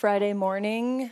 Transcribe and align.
Friday 0.00 0.32
morning. 0.32 1.10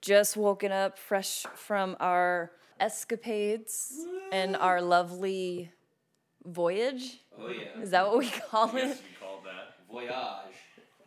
Just 0.00 0.38
woken 0.38 0.72
up 0.72 0.98
fresh 0.98 1.44
from 1.54 1.98
our 2.00 2.50
escapades 2.80 4.06
and 4.32 4.56
our 4.56 4.80
lovely 4.80 5.70
voyage. 6.46 7.20
Oh 7.38 7.48
yeah. 7.48 7.82
Is 7.82 7.90
that 7.90 8.08
what 8.08 8.16
we 8.16 8.30
call 8.50 8.74
it? 8.74 8.84
Yes, 8.84 9.02
you 9.02 9.16
called 9.20 9.44
that. 9.44 9.74
Voyage. 9.86 10.54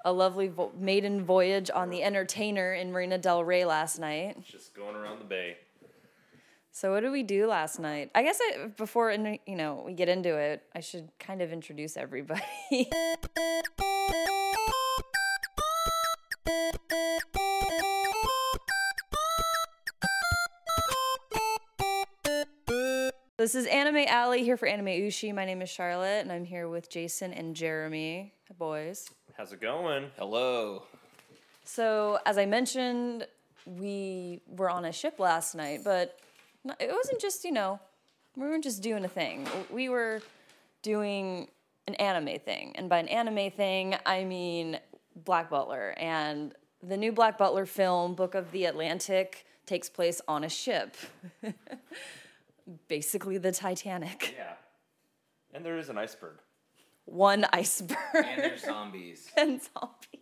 A 0.06 0.14
lovely 0.14 0.50
vo- 0.50 0.72
maiden 0.78 1.26
voyage 1.26 1.72
on 1.74 1.90
the 1.90 2.04
Entertainer 2.04 2.76
in 2.76 2.92
Marina 2.92 3.18
Del 3.18 3.44
Rey 3.44 3.66
last 3.66 3.98
night. 3.98 4.44
Just 4.44 4.76
going 4.76 4.96
around 4.96 5.18
the 5.18 5.26
bay. 5.26 5.58
So 6.72 6.92
what 6.92 7.00
did 7.00 7.12
we 7.12 7.24
do 7.24 7.48
last 7.48 7.80
night? 7.80 8.12
I 8.14 8.22
guess 8.22 8.40
I, 8.40 8.68
before 8.68 9.12
you 9.12 9.56
know 9.56 9.82
we 9.84 9.94
get 9.94 10.10
into 10.10 10.38
it, 10.38 10.62
I 10.76 10.82
should 10.82 11.10
kind 11.20 11.42
of 11.42 11.52
introduce 11.52 11.98
everybody. 11.98 12.44
this 23.38 23.54
is 23.54 23.68
Anime 23.68 24.06
Alley 24.08 24.44
here 24.44 24.58
for 24.58 24.68
Anime 24.68 24.88
Ushi. 24.88 25.34
My 25.34 25.46
name 25.46 25.62
is 25.62 25.70
Charlotte, 25.70 26.22
and 26.22 26.32
I'm 26.32 26.46
here 26.46 26.68
with 26.68 26.90
Jason 26.90 27.34
and 27.34 27.56
Jeremy. 27.56 28.34
Hi, 28.48 28.56
boys. 28.58 29.10
How's 29.38 29.54
it 29.54 29.62
going? 29.62 30.12
Hello. 30.18 30.84
So, 31.64 32.20
as 32.26 32.38
I 32.38 32.46
mentioned, 32.46 33.28
we 33.66 34.42
were 34.48 34.70
on 34.70 34.86
a 34.86 34.92
ship 34.92 35.20
last 35.20 35.56
night, 35.56 35.82
but 35.84 36.20
it 36.80 36.92
wasn't 36.92 37.20
just, 37.20 37.44
you 37.44 37.52
know, 37.52 37.80
we 38.36 38.44
weren't 38.48 38.64
just 38.64 38.82
doing 38.82 39.06
a 39.06 39.08
thing. 39.08 39.48
We 39.72 39.90
were 39.90 40.22
doing 40.82 41.48
an 41.88 41.96
anime 41.96 42.40
thing. 42.40 42.74
And 42.76 42.90
by 42.90 43.00
an 43.00 43.08
anime 43.08 43.52
thing, 43.52 43.96
I 44.06 44.24
mean 44.24 44.80
Black 45.16 45.50
Butler. 45.50 45.94
And 45.98 46.54
the 46.84 46.98
new 46.98 47.12
Black 47.12 47.38
Butler 47.38 47.66
film, 47.66 48.16
Book 48.16 48.36
of 48.36 48.52
the 48.52 48.66
Atlantic, 48.66 49.46
takes 49.66 49.90
place 49.90 50.22
on 50.28 50.44
a 50.44 50.50
ship. 50.50 50.96
Basically, 52.88 53.38
the 53.38 53.52
Titanic. 53.52 54.36
Yeah. 54.38 54.54
And 55.54 55.64
there 55.66 55.78
is 55.78 55.90
an 55.90 55.98
iceberg. 55.98 56.38
One 57.06 57.46
iceberg 57.54 57.98
And 58.16 58.42
there's 58.42 58.64
zombies 58.64 59.30
and 59.38 59.62
zombies. 59.62 60.22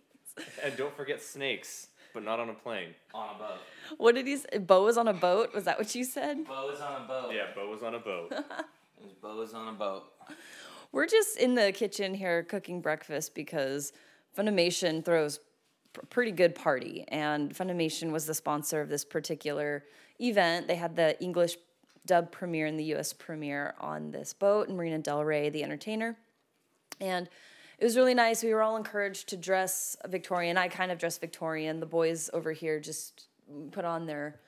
And 0.63 0.75
don't 0.75 0.95
forget 0.95 1.21
snakes, 1.21 1.87
but 2.13 2.23
not 2.23 2.39
on 2.39 2.49
a 2.49 2.53
plane. 2.53 2.89
on 3.13 3.35
a 3.35 3.39
boat. 3.39 3.59
What 3.97 4.15
did 4.15 4.27
he 4.27 4.37
say? 4.37 4.57
Bo 4.57 4.83
was 4.83 4.97
on 4.97 5.07
a 5.07 5.13
boat? 5.13 5.53
Was 5.53 5.63
that 5.63 5.77
what 5.77 5.95
you 5.95 6.03
said? 6.03 6.45
Bo 6.45 6.69
is 6.71 6.81
on 6.81 7.03
a 7.03 7.07
boat. 7.07 7.31
Yeah, 7.33 7.47
Bo 7.55 7.69
was 7.69 7.83
on 7.83 7.95
a 7.95 7.99
boat. 7.99 8.29
There's 8.99 9.13
Bo 9.21 9.41
is 9.41 9.53
on 9.53 9.69
a 9.69 9.73
boat. 9.73 10.03
We're 10.91 11.07
just 11.07 11.37
in 11.37 11.55
the 11.55 11.71
kitchen 11.71 12.13
here 12.13 12.43
cooking 12.43 12.81
breakfast 12.81 13.33
because 13.33 13.93
Funimation 14.37 15.03
throws 15.03 15.39
a 16.01 16.05
pretty 16.07 16.31
good 16.31 16.55
party, 16.55 17.05
and 17.07 17.53
Funimation 17.53 18.11
was 18.11 18.25
the 18.25 18.33
sponsor 18.33 18.81
of 18.81 18.89
this 18.89 19.05
particular 19.05 19.83
event. 20.19 20.67
They 20.67 20.75
had 20.75 20.95
the 20.95 21.21
English 21.21 21.57
dub 22.05 22.31
premiere 22.31 22.65
and 22.65 22.79
the 22.79 22.83
U.S. 22.85 23.13
premiere 23.13 23.75
on 23.79 24.11
this 24.11 24.33
boat 24.33 24.69
in 24.69 24.75
Marina 24.75 24.99
Del 24.99 25.23
Rey, 25.23 25.49
the 25.49 25.63
entertainer, 25.63 26.17
and 26.99 27.29
it 27.77 27.85
was 27.85 27.97
really 27.97 28.13
nice. 28.13 28.43
We 28.43 28.53
were 28.53 28.61
all 28.61 28.77
encouraged 28.77 29.29
to 29.29 29.37
dress 29.37 29.97
Victorian. 30.07 30.57
I 30.57 30.67
kind 30.67 30.91
of 30.91 30.99
dressed 30.99 31.19
Victorian. 31.19 31.79
The 31.79 31.85
boys 31.85 32.29
over 32.33 32.51
here 32.51 32.79
just 32.79 33.25
put 33.71 33.85
on 33.85 34.05
their 34.05 34.39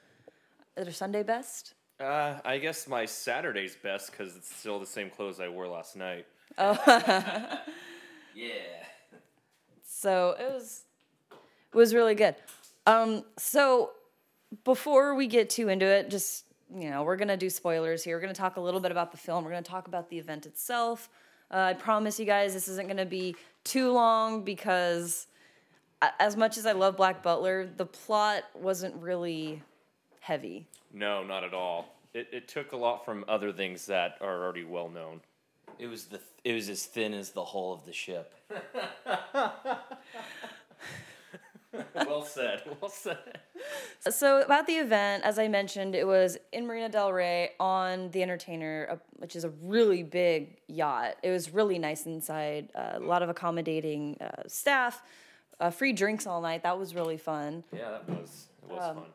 their 0.76 0.92
Sunday 0.92 1.24
best. 1.24 1.74
Uh, 2.00 2.40
I 2.44 2.58
guess 2.58 2.88
my 2.88 3.06
Saturday's 3.06 3.78
best 3.82 4.12
because 4.12 4.36
it's 4.36 4.54
still 4.54 4.80
the 4.80 4.86
same 4.86 5.10
clothes 5.10 5.40
I 5.40 5.48
wore 5.48 5.68
last 5.68 5.96
night. 5.96 6.26
Oh. 6.58 6.74
yeah. 8.36 8.52
So 10.06 10.36
it 10.40 10.54
was 10.54 10.84
it 11.32 11.76
was 11.76 11.96
really 11.96 12.14
good. 12.14 12.36
Um, 12.86 13.24
so 13.40 13.90
before 14.64 15.16
we 15.16 15.26
get 15.26 15.50
too 15.50 15.68
into 15.68 15.88
it, 15.88 16.12
just 16.12 16.46
you 16.72 16.92
know, 16.92 17.02
we're 17.02 17.16
gonna 17.16 17.36
do 17.36 17.50
spoilers 17.50 18.04
here. 18.04 18.16
We're 18.16 18.22
gonna 18.22 18.36
talk 18.36 18.58
a 18.58 18.62
little 18.62 18.80
bit 18.80 18.92
about 18.92 19.12
the 19.12 19.18
film. 19.18 19.44
We're 19.44 19.50
gonna 19.50 19.64
talk 19.64 19.88
about 19.88 20.12
the 20.12 20.20
event 20.20 20.46
itself. 20.46 21.10
Uh, 21.50 21.58
I 21.58 21.74
promise 21.74 22.20
you 22.20 22.28
guys, 22.28 22.54
this 22.54 22.68
isn't 22.68 22.88
gonna 22.88 23.04
be 23.04 23.36
too 23.64 23.92
long 23.94 24.44
because, 24.44 25.26
as 26.20 26.38
much 26.38 26.60
as 26.60 26.68
I 26.68 26.74
love 26.74 26.98
Black 26.98 27.24
Butler, 27.24 27.68
the 27.76 27.88
plot 27.88 28.44
wasn't 28.54 28.94
really 28.98 29.64
heavy. 30.20 30.68
No, 30.94 31.24
not 31.24 31.44
at 31.44 31.56
all. 31.56 31.96
It, 32.14 32.28
it 32.32 32.48
took 32.48 32.74
a 32.74 32.78
lot 32.78 33.06
from 33.06 33.26
other 33.28 33.52
things 33.52 33.88
that 33.88 34.20
are 34.22 34.44
already 34.44 34.66
well 34.66 34.88
known. 34.88 35.22
It 35.80 35.88
was 35.88 36.06
the 36.06 36.20
it 36.44 36.54
was 36.54 36.70
as 36.70 36.86
thin 36.86 37.14
as 37.14 37.32
the 37.32 37.44
hull 37.44 37.74
of 37.74 37.86
the 37.86 37.94
ship. 37.94 38.34
well 41.96 42.24
said. 42.24 42.62
Well 42.80 42.90
said. 42.90 43.40
So 44.10 44.42
about 44.42 44.68
the 44.68 44.74
event, 44.76 45.24
as 45.24 45.40
I 45.40 45.48
mentioned, 45.48 45.96
it 45.96 46.06
was 46.08 46.38
in 46.54 46.66
Marina 46.68 46.90
Del 46.90 47.12
Rey 47.12 47.52
on 47.60 48.12
the 48.12 48.22
Entertainer, 48.22 48.88
uh, 48.92 48.96
which 49.18 49.36
is 49.36 49.44
a 49.44 49.50
really 49.62 50.04
big 50.04 50.58
yacht. 50.68 51.16
It 51.24 51.32
was 51.32 51.54
really 51.54 51.80
nice 51.80 52.06
inside. 52.06 52.70
Uh, 52.76 52.94
a 52.96 53.00
lot 53.00 53.24
of 53.24 53.30
accommodating 53.30 54.18
uh, 54.22 54.44
staff, 54.48 55.02
uh, 55.60 55.70
free 55.72 55.92
drinks 55.94 56.28
all 56.28 56.42
night. 56.42 56.64
That 56.64 56.78
was 56.80 56.94
really 56.96 57.18
fun. 57.18 57.64
Yeah, 57.74 57.92
that 57.92 58.08
was 58.10 58.46
it 58.64 58.72
was 58.74 58.84
Um, 58.84 58.96
fun. 58.98 59.06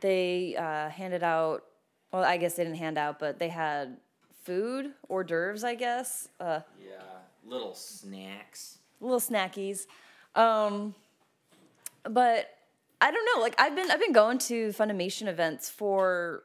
They 0.00 0.56
uh, 0.56 0.88
handed 0.88 1.22
out. 1.22 1.64
Well, 2.12 2.24
I 2.24 2.36
guess 2.38 2.54
they 2.54 2.64
didn't 2.64 2.78
hand 2.78 2.96
out, 2.98 3.18
but 3.18 3.38
they 3.38 3.48
had 3.48 3.96
food, 4.42 4.92
hors 5.08 5.24
d'oeuvres, 5.24 5.64
I 5.64 5.74
guess. 5.74 6.28
Uh, 6.38 6.60
Yeah. 6.82 7.02
Little 7.46 7.74
snacks. 7.74 8.78
little 9.00 9.18
snackies. 9.20 9.86
Um, 10.34 10.94
but 12.04 12.50
I 13.00 13.10
don't 13.10 13.24
know. 13.34 13.40
Like 13.42 13.54
I've 13.60 13.74
been 13.74 13.90
I've 13.90 14.00
been 14.00 14.12
going 14.12 14.38
to 14.38 14.68
Funimation 14.68 15.26
events 15.26 15.68
for 15.70 16.42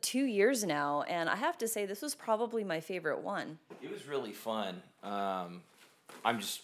two 0.00 0.24
years 0.24 0.64
now, 0.64 1.02
and 1.02 1.28
I 1.30 1.36
have 1.36 1.56
to 1.58 1.68
say 1.68 1.86
this 1.86 2.02
was 2.02 2.14
probably 2.14 2.64
my 2.64 2.80
favorite 2.80 3.20
one. 3.22 3.58
It 3.82 3.90
was 3.90 4.06
really 4.06 4.32
fun. 4.32 4.82
Um, 5.02 5.62
I'm 6.24 6.40
just 6.40 6.62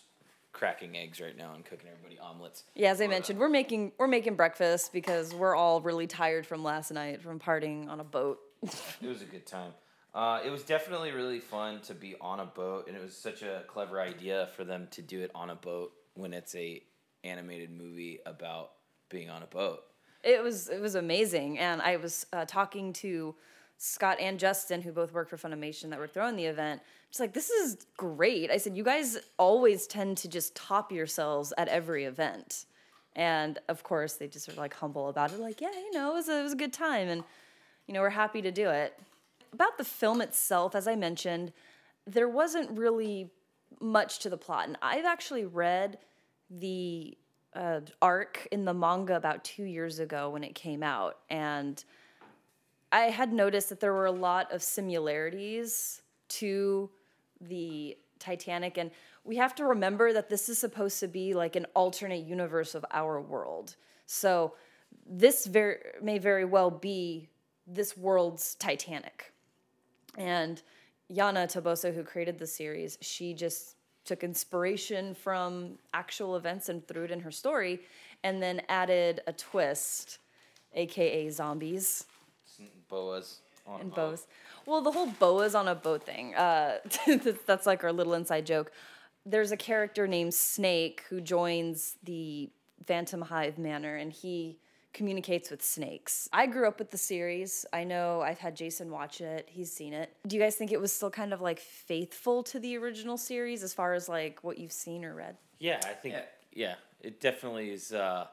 cracking 0.52 0.96
eggs 0.96 1.20
right 1.20 1.36
now 1.36 1.54
and 1.54 1.64
cooking 1.64 1.88
everybody 1.90 2.18
omelets. 2.18 2.64
Yeah, 2.74 2.90
as 2.90 3.00
I 3.00 3.06
mentioned, 3.06 3.38
we're 3.38 3.48
making 3.48 3.92
we're 3.98 4.08
making 4.08 4.34
breakfast 4.34 4.92
because 4.92 5.32
we're 5.34 5.54
all 5.54 5.80
really 5.80 6.06
tired 6.08 6.46
from 6.46 6.62
last 6.64 6.90
night 6.90 7.22
from 7.22 7.38
partying 7.38 7.88
on 7.88 8.00
a 8.00 8.04
boat. 8.04 8.40
It 8.62 9.08
was 9.08 9.22
a 9.22 9.26
good 9.26 9.46
time. 9.46 9.72
Uh, 10.14 10.40
it 10.44 10.50
was 10.50 10.62
definitely 10.62 11.10
really 11.10 11.40
fun 11.40 11.80
to 11.80 11.94
be 11.94 12.14
on 12.20 12.40
a 12.40 12.44
boat, 12.44 12.86
and 12.86 12.96
it 12.96 13.02
was 13.02 13.16
such 13.16 13.42
a 13.42 13.62
clever 13.66 14.00
idea 14.00 14.48
for 14.54 14.64
them 14.64 14.86
to 14.90 15.00
do 15.00 15.22
it 15.22 15.30
on 15.34 15.50
a 15.50 15.54
boat 15.54 15.92
when 16.14 16.34
it's 16.34 16.54
a 16.54 16.82
animated 17.24 17.70
movie 17.70 18.18
about 18.26 18.72
being 19.08 19.30
on 19.30 19.42
a 19.42 19.46
boat. 19.46 19.84
It 20.22 20.42
was 20.42 20.68
it 20.68 20.80
was 20.80 20.94
amazing, 20.94 21.58
and 21.58 21.80
I 21.80 21.96
was 21.96 22.26
uh, 22.32 22.44
talking 22.44 22.92
to 22.94 23.34
Scott 23.78 24.18
and 24.20 24.38
Justin, 24.38 24.82
who 24.82 24.92
both 24.92 25.12
work 25.12 25.30
for 25.30 25.38
Funimation, 25.38 25.90
that 25.90 25.98
were 25.98 26.06
throwing 26.06 26.36
the 26.36 26.44
event. 26.44 26.82
Just 27.08 27.20
like 27.20 27.32
this 27.32 27.48
is 27.48 27.78
great. 27.96 28.50
I 28.50 28.58
said 28.58 28.76
you 28.76 28.84
guys 28.84 29.18
always 29.38 29.86
tend 29.86 30.18
to 30.18 30.28
just 30.28 30.54
top 30.54 30.92
yourselves 30.92 31.54
at 31.56 31.68
every 31.68 32.04
event, 32.04 32.66
and 33.16 33.58
of 33.68 33.82
course 33.82 34.14
they 34.14 34.28
just 34.28 34.46
were 34.46 34.54
like 34.54 34.74
humble 34.74 35.08
about 35.08 35.32
it. 35.32 35.40
Like 35.40 35.62
yeah, 35.62 35.72
you 35.72 35.92
know, 35.92 36.10
it 36.10 36.14
was 36.14 36.28
a, 36.28 36.38
it 36.38 36.42
was 36.42 36.52
a 36.52 36.56
good 36.56 36.72
time, 36.74 37.08
and 37.08 37.24
you 37.86 37.94
know 37.94 38.00
we're 38.02 38.10
happy 38.10 38.42
to 38.42 38.52
do 38.52 38.68
it. 38.68 38.96
About 39.52 39.76
the 39.76 39.84
film 39.84 40.20
itself, 40.20 40.74
as 40.74 40.88
I 40.88 40.96
mentioned, 40.96 41.52
there 42.06 42.28
wasn't 42.28 42.78
really 42.78 43.30
much 43.80 44.18
to 44.20 44.30
the 44.30 44.36
plot, 44.36 44.68
and 44.68 44.78
I've 44.80 45.04
actually 45.04 45.44
read 45.44 45.98
the 46.50 47.16
uh, 47.54 47.80
arc 48.00 48.48
in 48.50 48.64
the 48.64 48.74
manga 48.74 49.16
about 49.16 49.44
two 49.44 49.64
years 49.64 49.98
ago 49.98 50.30
when 50.30 50.42
it 50.42 50.54
came 50.54 50.82
out, 50.82 51.18
and 51.28 51.84
I 52.90 53.04
had 53.04 53.32
noticed 53.32 53.68
that 53.68 53.80
there 53.80 53.92
were 53.92 54.06
a 54.06 54.12
lot 54.12 54.52
of 54.52 54.62
similarities 54.62 56.02
to 56.28 56.90
the 57.40 57.96
Titanic, 58.18 58.78
and 58.78 58.90
we 59.24 59.36
have 59.36 59.54
to 59.56 59.64
remember 59.64 60.12
that 60.12 60.28
this 60.28 60.48
is 60.48 60.58
supposed 60.58 61.00
to 61.00 61.08
be 61.08 61.34
like 61.34 61.56
an 61.56 61.66
alternate 61.74 62.24
universe 62.24 62.74
of 62.74 62.84
our 62.92 63.20
world. 63.20 63.76
So 64.06 64.54
this 65.06 65.46
very 65.46 65.78
may 66.02 66.18
very 66.18 66.44
well 66.44 66.70
be 66.70 67.28
this 67.66 67.96
world's 67.96 68.54
Titanic. 68.56 69.31
And 70.16 70.62
Yana 71.10 71.46
Toboso, 71.46 71.94
who 71.94 72.02
created 72.02 72.38
the 72.38 72.46
series, 72.46 72.98
she 73.00 73.34
just 73.34 73.76
took 74.04 74.24
inspiration 74.24 75.14
from 75.14 75.78
actual 75.94 76.36
events 76.36 76.68
and 76.68 76.86
threw 76.86 77.04
it 77.04 77.10
in 77.10 77.20
her 77.20 77.30
story, 77.30 77.80
and 78.24 78.42
then 78.42 78.62
added 78.68 79.20
a 79.26 79.32
twist, 79.32 80.18
aka 80.74 81.28
zombies 81.30 82.04
Boas 82.88 83.38
on 83.66 83.80
and 83.80 83.92
a 83.92 83.94
boat. 83.94 84.10
bows. 84.10 84.26
Well, 84.66 84.80
the 84.82 84.92
whole 84.92 85.06
boas 85.06 85.54
on 85.54 85.68
a 85.68 85.74
boat 85.74 86.04
thing. 86.04 86.34
Uh, 86.34 86.78
that's 87.46 87.66
like 87.66 87.84
our 87.84 87.92
little 87.92 88.14
inside 88.14 88.46
joke. 88.46 88.70
There's 89.24 89.52
a 89.52 89.56
character 89.56 90.06
named 90.06 90.34
Snake 90.34 91.04
who 91.08 91.20
joins 91.20 91.96
the 92.02 92.50
Phantomhive 92.84 93.58
Manor, 93.58 93.96
and 93.96 94.12
he 94.12 94.58
communicates 94.92 95.50
with 95.50 95.62
snakes. 95.62 96.28
I 96.32 96.46
grew 96.46 96.68
up 96.68 96.78
with 96.78 96.90
the 96.90 96.98
series. 96.98 97.64
I 97.72 97.84
know 97.84 98.20
I've 98.20 98.38
had 98.38 98.54
Jason 98.56 98.90
watch 98.90 99.20
it. 99.20 99.48
He's 99.50 99.72
seen 99.72 99.92
it. 99.92 100.14
Do 100.26 100.36
you 100.36 100.42
guys 100.42 100.56
think 100.56 100.72
it 100.72 100.80
was 100.80 100.92
still 100.92 101.10
kind 101.10 101.32
of 101.32 101.40
like 101.40 101.58
faithful 101.58 102.42
to 102.44 102.58
the 102.58 102.76
original 102.76 103.16
series 103.16 103.62
as 103.62 103.72
far 103.72 103.94
as 103.94 104.08
like 104.08 104.42
what 104.42 104.58
you've 104.58 104.72
seen 104.72 105.04
or 105.04 105.14
read? 105.14 105.36
Yeah, 105.58 105.80
I 105.84 105.92
think 105.92 106.14
Yeah. 106.14 106.22
yeah, 106.52 106.74
it 107.00 107.20
definitely 107.20 107.70
is. 107.70 107.92
Uh, 107.92 108.26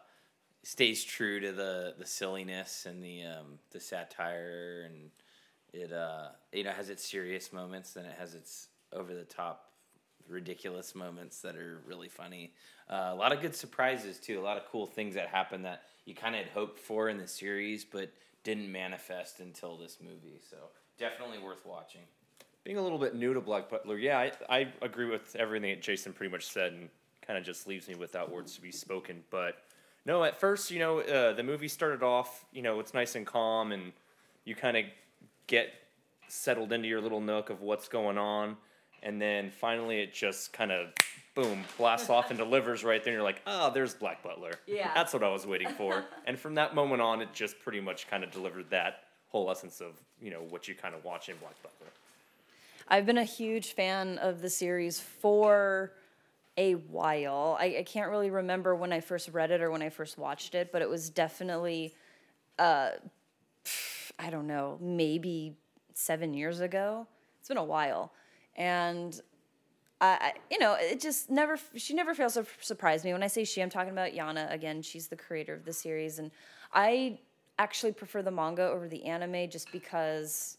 stays 0.64 1.04
true 1.04 1.40
to 1.40 1.52
the 1.52 1.96
the 1.98 2.06
silliness 2.06 2.86
and 2.86 3.02
the 3.02 3.24
um, 3.24 3.60
the 3.72 3.80
satire, 3.80 4.84
and 4.86 5.10
it 5.74 5.94
uh, 5.94 6.30
you 6.52 6.64
know 6.64 6.72
has 6.72 6.90
its 6.90 7.10
serious 7.10 7.54
moments, 7.54 7.94
then 7.94 8.06
it 8.06 8.16
has 8.18 8.36
its 8.36 8.68
over 8.92 9.14
the 9.14 9.24
top 9.24 9.72
ridiculous 10.28 10.94
moments 10.94 11.42
that 11.42 11.56
are 11.56 11.82
really 11.88 12.08
funny. 12.10 12.54
Uh, 12.90 13.10
a 13.12 13.16
lot 13.16 13.32
of 13.32 13.42
good 13.42 13.56
surprises 13.56 14.20
too. 14.20 14.40
A 14.40 14.44
lot 14.44 14.58
of 14.58 14.66
cool 14.66 14.86
things 14.86 15.16
that 15.16 15.28
happen 15.28 15.64
that 15.64 15.84
you 16.10 16.16
kind 16.16 16.36
of 16.36 16.42
had 16.42 16.50
hoped 16.50 16.80
for 16.80 17.08
in 17.08 17.18
the 17.18 17.28
series, 17.28 17.86
but 17.86 18.12
didn't 18.44 18.72
manifest 18.72 19.40
until 19.40 19.78
this 19.78 20.00
movie. 20.02 20.40
So 20.50 20.58
definitely 20.98 21.38
worth 21.38 21.66
watching. 21.66 22.02
Being 22.64 22.78
a 22.78 22.82
little 22.82 22.98
bit 22.98 23.16
new 23.16 23.34
to 23.34 23.40
Black 23.40 23.70
Butler, 23.70 23.98
yeah, 23.98 24.18
I, 24.18 24.32
I 24.50 24.68
agree 24.82 25.06
with 25.06 25.36
everything 25.36 25.70
that 25.70 25.82
Jason 25.82 26.12
pretty 26.12 26.32
much 26.32 26.48
said, 26.48 26.74
and 26.74 26.90
kind 27.26 27.38
of 27.38 27.46
just 27.46 27.68
leaves 27.68 27.88
me 27.88 27.96
without 27.96 28.32
words 28.32 28.56
to 28.56 28.62
be 28.62 28.72
spoken. 28.72 29.24
But 29.30 29.56
no, 30.06 30.24
at 30.24 30.40
first, 30.40 30.72
you 30.72 30.80
know, 30.80 31.00
uh, 31.00 31.34
the 31.34 31.44
movie 31.44 31.68
started 31.68 32.04
off, 32.04 32.44
you 32.52 32.64
know, 32.64 32.80
it's 32.80 32.94
nice 32.94 33.16
and 33.16 33.26
calm, 33.26 33.72
and 33.72 33.94
you 34.46 34.56
kind 34.56 34.78
of 34.78 34.86
get 35.48 35.70
settled 36.28 36.74
into 36.74 36.88
your 36.88 37.02
little 37.02 37.22
nook 37.22 37.50
of 37.50 37.62
what's 37.62 37.88
going 37.88 38.18
on 38.18 38.58
and 39.04 39.22
then 39.22 39.50
finally 39.50 40.02
it 40.02 40.14
just 40.14 40.54
kind 40.54 40.72
of 40.72 40.90
boom 41.41 41.63
blasts 41.77 42.09
off 42.09 42.30
and 42.31 42.38
delivers 42.39 42.83
right 42.83 43.03
there 43.03 43.13
and 43.13 43.18
you're 43.18 43.24
like 43.24 43.41
oh 43.47 43.71
there's 43.74 43.94
black 43.94 44.21
butler 44.24 44.51
Yeah. 44.68 44.91
that's 44.94 45.13
what 45.13 45.24
i 45.24 45.30
was 45.30 45.45
waiting 45.45 45.69
for 45.69 46.03
and 46.25 46.38
from 46.38 46.56
that 46.56 46.75
moment 46.75 47.01
on 47.01 47.21
it 47.21 47.30
just 47.33 47.59
pretty 47.59 47.80
much 47.80 48.07
kind 48.09 48.24
of 48.24 48.31
delivered 48.31 48.69
that 48.71 49.03
whole 49.30 49.50
essence 49.51 49.80
of 49.80 49.91
you 50.21 50.31
know 50.31 50.41
what 50.50 50.68
you 50.68 50.75
kind 50.75 50.94
of 50.95 51.03
watch 51.03 51.30
in 51.30 51.36
black 51.38 51.56
butler 51.63 51.88
I've 52.91 53.06
been 53.06 53.19
a 53.19 53.24
huge 53.24 53.74
fan 53.74 54.18
of 54.18 54.41
the 54.41 54.50
series 54.50 55.00
for 55.00 55.91
a 56.57 56.74
while. 56.74 57.56
I, 57.59 57.77
I 57.80 57.83
can't 57.83 58.09
really 58.09 58.31
remember 58.31 58.74
when 58.75 58.91
I 58.91 59.00
first 59.00 59.30
read 59.30 59.51
it 59.51 59.62
or 59.62 59.69
when 59.69 59.83
I 59.83 59.89
first 59.89 60.18
watched 60.18 60.56
it, 60.56 60.71
but 60.71 60.81
it 60.81 60.89
was 60.89 61.12
definitely, 61.12 61.94
uh, 62.57 62.89
I 64.18 64.31
don't 64.31 64.47
know, 64.47 64.80
maybe 64.81 65.53
seven 65.94 66.33
years 66.33 66.62
ago. 66.62 67.06
It's 67.39 67.47
been 67.50 67.57
a 67.57 67.63
while. 67.63 68.12
And 68.56 69.21
I- 70.01 70.34
you 70.50 70.60
know, 70.60 70.75
it 70.80 71.00
just 71.00 71.30
never, 71.30 71.57
she 71.75 71.94
never 71.94 72.13
fails 72.13 72.36
to 72.36 72.46
surprise 72.62 73.04
me. 73.04 73.12
When 73.13 73.24
I 73.24 73.28
say 73.28 73.44
she, 73.44 73.62
I'm 73.62 73.69
talking 73.69 73.92
about 73.92 74.12
Yana. 74.13 74.51
Again, 74.51 74.81
she's 74.81 75.07
the 75.07 75.16
creator 75.16 75.54
of 75.54 75.66
the 75.66 75.74
series. 75.74 76.19
And 76.19 76.31
I 76.74 77.19
actually 77.57 77.92
prefer 77.92 78.22
the 78.22 78.31
manga 78.31 78.63
over 78.63 78.88
the 78.88 79.04
anime 79.06 79.50
just 79.50 79.72
because 79.72 80.57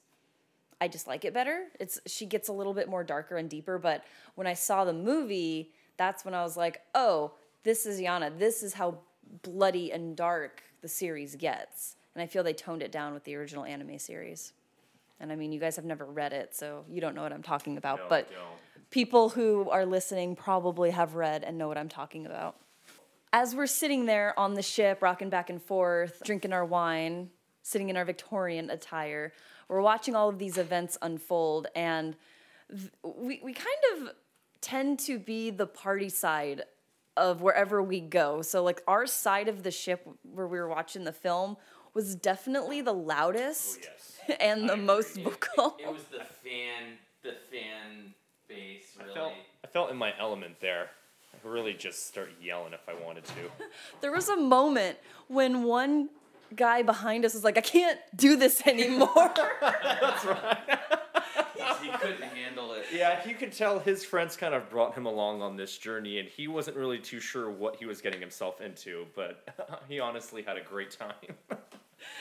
I 0.80 0.88
just 0.88 1.06
like 1.06 1.24
it 1.24 1.32
better. 1.34 1.66
It's 1.78 2.00
she 2.06 2.26
gets 2.26 2.48
a 2.48 2.52
little 2.52 2.74
bit 2.74 2.88
more 2.88 3.04
darker 3.04 3.36
and 3.36 3.48
deeper, 3.48 3.78
but 3.78 4.04
when 4.34 4.46
I 4.46 4.54
saw 4.54 4.84
the 4.84 4.92
movie, 4.92 5.72
that's 5.96 6.24
when 6.24 6.34
I 6.34 6.42
was 6.42 6.56
like, 6.56 6.80
"Oh, 6.94 7.32
this 7.64 7.84
is 7.84 8.00
Yana. 8.00 8.38
This 8.38 8.62
is 8.62 8.74
how 8.74 8.98
bloody 9.42 9.92
and 9.92 10.16
dark 10.16 10.62
the 10.80 10.88
series 10.88 11.36
gets." 11.36 11.96
And 12.14 12.22
I 12.22 12.26
feel 12.26 12.42
they 12.42 12.54
toned 12.54 12.82
it 12.82 12.90
down 12.92 13.12
with 13.14 13.24
the 13.24 13.34
original 13.36 13.64
anime 13.64 13.98
series. 13.98 14.52
And 15.20 15.30
I 15.30 15.36
mean, 15.36 15.52
you 15.52 15.60
guys 15.60 15.76
have 15.76 15.84
never 15.84 16.06
read 16.06 16.32
it, 16.32 16.56
so 16.56 16.84
you 16.88 17.02
don't 17.02 17.14
know 17.14 17.22
what 17.22 17.32
I'm 17.32 17.42
talking 17.42 17.76
about, 17.76 17.98
No, 17.98 18.06
but 18.08 18.30
don't. 18.30 18.38
People 18.90 19.30
who 19.30 19.68
are 19.70 19.86
listening 19.86 20.36
probably 20.36 20.90
have 20.90 21.14
read 21.14 21.44
and 21.44 21.56
know 21.56 21.68
what 21.68 21.78
I'm 21.78 21.88
talking 21.88 22.26
about. 22.26 22.56
As 23.32 23.54
we're 23.54 23.66
sitting 23.66 24.06
there 24.06 24.38
on 24.38 24.54
the 24.54 24.62
ship, 24.62 25.02
rocking 25.02 25.30
back 25.30 25.50
and 25.50 25.62
forth, 25.62 26.20
drinking 26.24 26.52
our 26.52 26.64
wine, 26.64 27.30
sitting 27.62 27.88
in 27.88 27.96
our 27.96 28.04
Victorian 28.04 28.70
attire, 28.70 29.32
we're 29.68 29.80
watching 29.80 30.16
all 30.16 30.28
of 30.28 30.38
these 30.38 30.58
events 30.58 30.98
unfold, 31.00 31.68
and 31.76 32.16
th- 32.68 32.90
we, 33.04 33.40
we 33.42 33.52
kind 33.52 33.68
of 33.94 34.10
tend 34.60 34.98
to 35.00 35.18
be 35.18 35.50
the 35.50 35.66
party 35.66 36.08
side 36.08 36.62
of 37.16 37.40
wherever 37.40 37.80
we 37.80 38.00
go. 38.00 38.42
So, 38.42 38.64
like, 38.64 38.82
our 38.88 39.06
side 39.06 39.46
of 39.48 39.62
the 39.62 39.70
ship 39.70 40.08
where 40.22 40.48
we 40.48 40.58
were 40.58 40.68
watching 40.68 41.04
the 41.04 41.12
film 41.12 41.56
was 41.94 42.16
definitely 42.16 42.80
the 42.80 42.92
loudest 42.92 43.78
oh, 43.82 43.88
yes. 44.28 44.36
and 44.40 44.68
the 44.68 44.76
most 44.76 45.16
vocal. 45.18 45.76
It, 45.78 45.86
was 45.86 46.04
the 46.04 46.18
fan, 46.18 46.24
the 46.24 46.26
fan 46.26 46.82
base. 46.82 46.96
Really. 46.96 46.96
I 46.96 47.09
felt, 49.72 49.86
I 49.86 49.88
felt 49.88 49.90
in 49.92 49.96
my 49.96 50.12
element 50.18 50.60
there 50.60 50.90
I 51.32 51.36
could 51.38 51.50
really 51.50 51.74
just 51.74 52.06
start 52.06 52.30
yelling 52.42 52.72
if 52.72 52.88
i 52.88 52.94
wanted 53.04 53.24
to 53.24 53.32
There 54.00 54.12
was 54.12 54.28
a 54.28 54.36
moment 54.36 54.98
when 55.28 55.62
one 55.62 56.10
guy 56.54 56.82
behind 56.82 57.24
us 57.24 57.34
was 57.34 57.44
like, 57.44 57.56
I 57.58 57.60
can't 57.60 57.98
do 58.16 58.36
this 58.36 58.62
anymore. 58.66 59.08
That's 59.60 60.24
right. 60.24 60.58
he 61.82 61.90
couldn't 61.90 62.22
handle 62.22 62.72
it. 62.72 62.86
Yeah, 62.92 63.26
you 63.26 63.34
could 63.34 63.52
tell 63.52 63.78
his 63.78 64.04
friends 64.04 64.36
kind 64.36 64.54
of 64.54 64.68
brought 64.68 64.94
him 64.94 65.06
along 65.06 65.42
on 65.42 65.56
this 65.56 65.78
journey, 65.78 66.18
and 66.18 66.28
he 66.28 66.48
wasn't 66.48 66.76
really 66.76 66.98
too 66.98 67.20
sure 67.20 67.50
what 67.50 67.76
he 67.76 67.86
was 67.86 68.00
getting 68.00 68.20
himself 68.20 68.60
into, 68.60 69.06
but 69.14 69.48
he 69.88 70.00
honestly 70.00 70.42
had 70.42 70.56
a 70.56 70.62
great 70.62 70.90
time. 70.90 71.14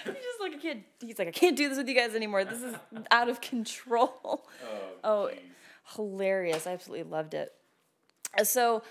he's 0.06 0.14
just 0.14 0.42
like, 0.42 0.54
I 0.54 0.58
can't, 0.58 0.84
he's 1.02 1.18
like, 1.20 1.28
I 1.28 1.32
can't 1.32 1.58
do 1.58 1.68
this 1.70 1.78
with 1.78 1.88
you 1.88 1.96
guys 1.96 2.14
anymore. 2.16 2.46
This 2.46 2.62
is 2.62 2.76
out 3.12 3.30
of 3.30 3.42
control. 3.42 4.48
Oh, 4.64 4.80
oh 5.04 5.32
hilarious. 5.96 6.68
I 6.68 6.72
absolutely 6.72 7.10
loved 7.10 7.34
it. 7.34 7.54
So, 8.44 8.84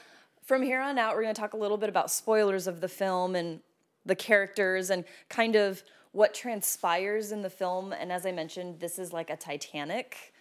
from 0.42 0.62
here 0.62 0.80
on 0.80 0.98
out, 0.98 1.14
we're 1.14 1.22
going 1.22 1.34
to 1.34 1.40
talk 1.40 1.52
a 1.52 1.58
little 1.58 1.76
bit 1.76 1.88
about 1.88 2.10
spoilers 2.10 2.66
of 2.66 2.80
the 2.80 2.88
film 2.88 3.36
and 3.36 3.60
the 4.06 4.14
characters 4.14 4.88
and 4.90 5.04
kind 5.28 5.56
of 5.56 5.82
what 6.12 6.34
transpires 6.34 7.32
in 7.32 7.42
the 7.42 7.50
film. 7.50 7.92
And 7.92 8.10
as 8.10 8.24
I 8.24 8.32
mentioned, 8.32 8.80
this 8.80 8.98
is 8.98 9.12
like 9.12 9.28
a 9.28 9.36
Titanic, 9.36 10.32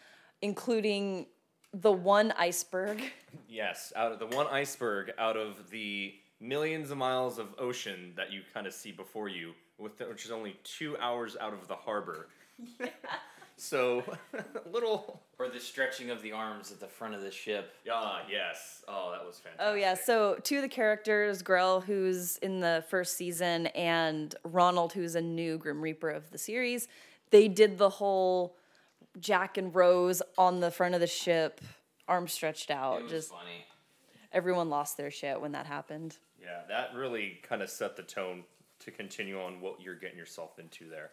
including 0.42 1.28
the 1.74 1.92
one 1.92 2.34
iceberg. 2.38 3.02
yes, 3.50 3.92
out 3.96 4.12
of 4.12 4.20
the 4.20 4.28
one 4.28 4.48
iceberg 4.48 5.12
out 5.18 5.36
of 5.36 5.70
the 5.70 6.16
millions 6.40 6.92
of 6.92 6.98
miles 6.98 7.38
of 7.40 7.48
ocean 7.58 8.14
that 8.16 8.32
you 8.32 8.42
kind 8.54 8.68
of 8.68 8.74
see 8.74 8.92
before 8.92 9.28
you, 9.28 9.54
with 9.78 10.00
which 10.00 10.26
is 10.26 10.32
only 10.32 10.58
two 10.64 10.98
hours 10.98 11.36
out 11.40 11.54
of 11.54 11.68
the 11.68 11.76
harbor. 11.76 12.28
so, 13.58 14.04
a 14.34 14.70
little. 14.72 15.22
Or 15.40 15.50
the 15.50 15.60
stretching 15.60 16.10
of 16.10 16.22
the 16.24 16.32
arms 16.32 16.72
at 16.72 16.80
the 16.80 16.88
front 16.88 17.14
of 17.14 17.22
the 17.22 17.30
ship. 17.32 17.74
Ah, 17.92 18.22
yes. 18.30 18.84
Oh, 18.88 19.12
that 19.12 19.24
was 19.26 19.38
fantastic. 19.40 19.68
Oh 19.68 19.76
yeah, 19.76 19.94
so 19.94 20.36
two 20.44 20.56
of 20.58 20.62
the 20.64 20.68
characters, 20.70 21.42
Grell, 21.44 21.82
who's 21.82 22.38
in 22.38 22.60
the 22.60 22.84
first 22.90 23.18
season, 23.18 23.68
and 23.68 24.34
Ronald, 24.44 24.94
who's 24.94 25.14
a 25.16 25.22
new 25.22 25.58
Grim 25.60 25.82
Reaper 25.82 26.10
of 26.10 26.32
the 26.32 26.38
series, 26.40 26.88
they 27.30 27.48
did 27.48 27.78
the 27.78 27.90
whole 27.90 28.56
Jack 29.20 29.58
and 29.58 29.74
Rose 29.76 30.22
on 30.40 30.60
the 30.60 30.72
front 30.72 30.96
of 30.96 31.02
the 31.02 31.08
ship, 31.08 31.62
arms 32.08 32.32
stretched 32.34 32.72
out. 32.72 33.00
It 33.00 33.04
was 33.04 33.12
Just 33.12 33.30
funny. 33.30 33.66
everyone 34.32 34.70
lost 34.70 34.98
their 34.98 35.12
shit 35.12 35.40
when 35.40 35.52
that 35.52 35.66
happened. 35.68 36.18
Yeah, 36.42 36.62
that 36.70 36.96
really 36.96 37.40
kind 37.44 37.62
of 37.62 37.70
set 37.70 37.96
the 37.96 38.04
tone 38.04 38.44
to 38.80 38.92
continue 38.92 39.40
on 39.42 39.60
what 39.62 39.82
you're 39.82 39.96
getting 39.96 40.18
yourself 40.18 40.58
into 40.60 40.90
there. 40.90 41.10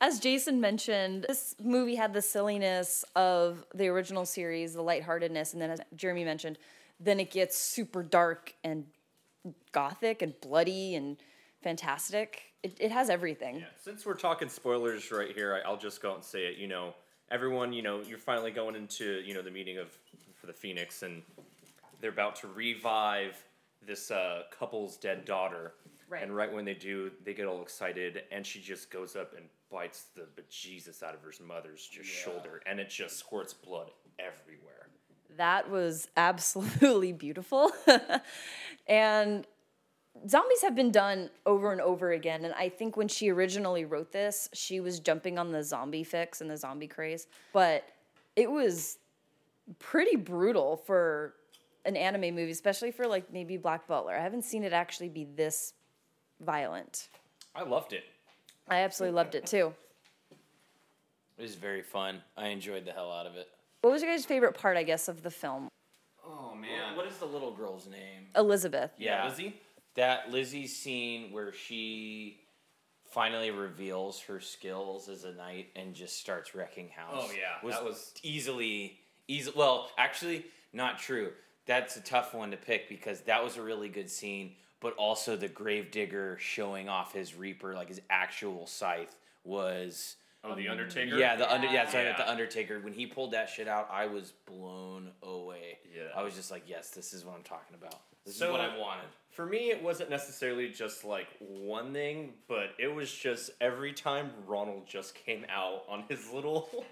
As 0.00 0.18
Jason 0.18 0.60
mentioned, 0.60 1.26
this 1.28 1.54
movie 1.62 1.94
had 1.94 2.14
the 2.14 2.22
silliness 2.22 3.04
of 3.14 3.66
the 3.74 3.88
original 3.88 4.24
series, 4.24 4.72
the 4.72 4.82
lightheartedness, 4.82 5.52
and 5.52 5.60
then 5.60 5.70
as 5.70 5.80
Jeremy 5.94 6.24
mentioned, 6.24 6.58
then 6.98 7.20
it 7.20 7.30
gets 7.30 7.58
super 7.58 8.02
dark 8.02 8.54
and 8.64 8.86
gothic 9.72 10.22
and 10.22 10.38
bloody 10.40 10.94
and 10.94 11.18
fantastic. 11.62 12.42
It, 12.62 12.76
it 12.80 12.90
has 12.92 13.10
everything. 13.10 13.56
Yeah, 13.56 13.64
since 13.82 14.06
we're 14.06 14.14
talking 14.14 14.48
spoilers 14.48 15.10
right 15.12 15.34
here, 15.34 15.54
I, 15.54 15.68
I'll 15.68 15.76
just 15.76 16.00
go 16.00 16.10
out 16.10 16.16
and 16.16 16.24
say 16.24 16.46
it. 16.46 16.56
You 16.56 16.68
know, 16.68 16.94
everyone, 17.30 17.72
you 17.72 17.82
know, 17.82 18.00
you're 18.06 18.18
finally 18.18 18.50
going 18.50 18.76
into 18.76 19.22
you 19.24 19.34
know 19.34 19.42
the 19.42 19.50
meeting 19.50 19.78
of 19.78 19.88
for 20.34 20.46
the 20.46 20.52
Phoenix, 20.52 21.02
and 21.02 21.22
they're 22.00 22.10
about 22.10 22.36
to 22.36 22.48
revive 22.48 23.42
this 23.86 24.10
uh, 24.10 24.42
couple's 24.58 24.96
dead 24.96 25.24
daughter. 25.24 25.72
Right. 26.10 26.22
And 26.24 26.34
right 26.34 26.52
when 26.52 26.64
they 26.64 26.74
do, 26.74 27.12
they 27.24 27.32
get 27.34 27.46
all 27.46 27.62
excited, 27.62 28.24
and 28.32 28.44
she 28.44 28.60
just 28.60 28.90
goes 28.90 29.14
up 29.14 29.32
and 29.36 29.46
bites 29.70 30.06
the 30.16 30.26
bejesus 30.36 31.02
out 31.04 31.14
of 31.14 31.22
her 31.22 31.32
mother's 31.46 31.86
just 31.86 32.08
Yeah. 32.08 32.32
shoulder, 32.32 32.60
and 32.66 32.80
it 32.80 32.90
just 32.90 33.16
squirts 33.18 33.54
blood 33.54 33.90
everywhere. 34.18 34.88
That 35.36 35.70
was 35.70 36.08
absolutely 36.16 37.12
beautiful. 37.12 37.70
and 38.88 39.46
zombies 40.28 40.62
have 40.62 40.74
been 40.74 40.90
done 40.90 41.30
over 41.46 41.70
and 41.70 41.80
over 41.80 42.10
again. 42.10 42.44
And 42.44 42.52
I 42.54 42.68
think 42.68 42.96
when 42.96 43.06
she 43.08 43.30
originally 43.30 43.84
wrote 43.84 44.10
this, 44.10 44.48
she 44.52 44.80
was 44.80 44.98
jumping 44.98 45.38
on 45.38 45.52
the 45.52 45.62
zombie 45.62 46.04
fix 46.04 46.40
and 46.40 46.50
the 46.50 46.56
zombie 46.56 46.88
craze. 46.88 47.28
But 47.52 47.84
it 48.34 48.50
was 48.50 48.98
pretty 49.78 50.16
brutal 50.16 50.76
for 50.76 51.34
an 51.84 51.96
anime 51.96 52.34
movie, 52.34 52.50
especially 52.50 52.90
for 52.90 53.06
like 53.06 53.32
maybe 53.32 53.56
Black 53.56 53.86
Butler. 53.86 54.14
I 54.14 54.20
haven't 54.20 54.42
seen 54.44 54.64
it 54.64 54.72
actually 54.72 55.08
be 55.08 55.24
this 55.24 55.74
violent. 56.40 57.08
I 57.54 57.62
loved 57.62 57.92
it. 57.92 58.04
I 58.68 58.80
absolutely 58.80 59.16
loved 59.16 59.34
it 59.34 59.46
too. 59.46 59.72
It 61.38 61.42
was 61.42 61.54
very 61.54 61.82
fun. 61.82 62.22
I 62.36 62.48
enjoyed 62.48 62.84
the 62.84 62.92
hell 62.92 63.10
out 63.10 63.26
of 63.26 63.36
it. 63.36 63.48
What 63.80 63.92
was 63.92 64.02
your 64.02 64.10
guys' 64.12 64.26
favorite 64.26 64.54
part, 64.54 64.76
I 64.76 64.82
guess, 64.82 65.08
of 65.08 65.22
the 65.22 65.30
film? 65.30 65.68
Oh 66.24 66.54
man, 66.54 66.96
what 66.96 67.06
is 67.06 67.16
the 67.16 67.26
little 67.26 67.50
girl's 67.52 67.86
name? 67.88 68.26
Elizabeth. 68.36 68.90
Yeah, 68.98 69.26
Lizzie? 69.26 69.60
That 69.94 70.30
Lizzie 70.30 70.66
scene 70.66 71.32
where 71.32 71.52
she 71.52 72.40
finally 73.10 73.50
reveals 73.50 74.20
her 74.20 74.38
skills 74.40 75.08
as 75.08 75.24
a 75.24 75.32
knight 75.32 75.68
and 75.74 75.94
just 75.94 76.18
starts 76.18 76.54
wrecking 76.54 76.88
house. 76.90 77.24
Oh, 77.28 77.30
yeah, 77.32 77.64
was 77.66 77.74
that 77.74 77.84
was- 77.84 78.12
easily 78.22 79.00
easy. 79.26 79.50
Well, 79.56 79.90
actually, 79.98 80.44
not 80.72 80.98
true. 80.98 81.32
That's 81.66 81.96
a 81.96 82.00
tough 82.00 82.34
one 82.34 82.50
to 82.52 82.56
pick 82.56 82.88
because 82.88 83.22
that 83.22 83.42
was 83.42 83.56
a 83.56 83.62
really 83.62 83.88
good 83.88 84.10
scene. 84.10 84.54
But 84.80 84.94
also 84.94 85.36
the 85.36 85.48
gravedigger 85.48 86.36
showing 86.40 86.88
off 86.88 87.12
his 87.12 87.34
reaper, 87.34 87.74
like 87.74 87.88
his 87.88 88.00
actual 88.10 88.66
scythe, 88.66 89.14
was 89.44 90.16
Oh, 90.42 90.54
the 90.54 90.68
Undertaker. 90.68 91.16
yeah 91.18 91.36
the 91.36 91.50
under 91.52 91.66
yeah 91.66 91.72
Yeah. 91.84 91.88
sorry 91.90 92.04
Yeah. 92.04 92.16
the 92.16 92.30
Undertaker 92.30 92.80
when 92.80 92.94
he 92.94 93.06
pulled 93.06 93.32
that 93.32 93.48
shit 93.50 93.68
out, 93.68 93.88
I 93.92 94.06
was 94.06 94.32
blown 94.46 95.10
away. 95.22 95.78
Yeah. 95.94 96.04
I 96.16 96.22
was 96.22 96.34
just 96.34 96.50
like, 96.50 96.62
yes, 96.66 96.90
this 96.90 97.12
is 97.12 97.24
what 97.26 97.36
I'm 97.36 97.42
talking 97.42 97.74
about. 97.74 98.00
This 98.24 98.36
So- 98.36 98.46
is 98.46 98.52
what 98.52 98.60
I 98.62 98.76
wanted. 98.78 99.04
For 99.30 99.46
me, 99.46 99.70
it 99.70 99.82
wasn't 99.82 100.10
necessarily 100.10 100.68
just 100.70 101.04
like 101.04 101.28
one 101.38 101.92
thing, 101.92 102.34
but 102.48 102.74
it 102.78 102.88
was 102.88 103.12
just 103.12 103.50
every 103.60 103.92
time 103.92 104.32
Ronald 104.46 104.86
just 104.86 105.14
came 105.14 105.44
out 105.48 105.84
on 105.88 106.04
his 106.08 106.30
little, 106.30 106.84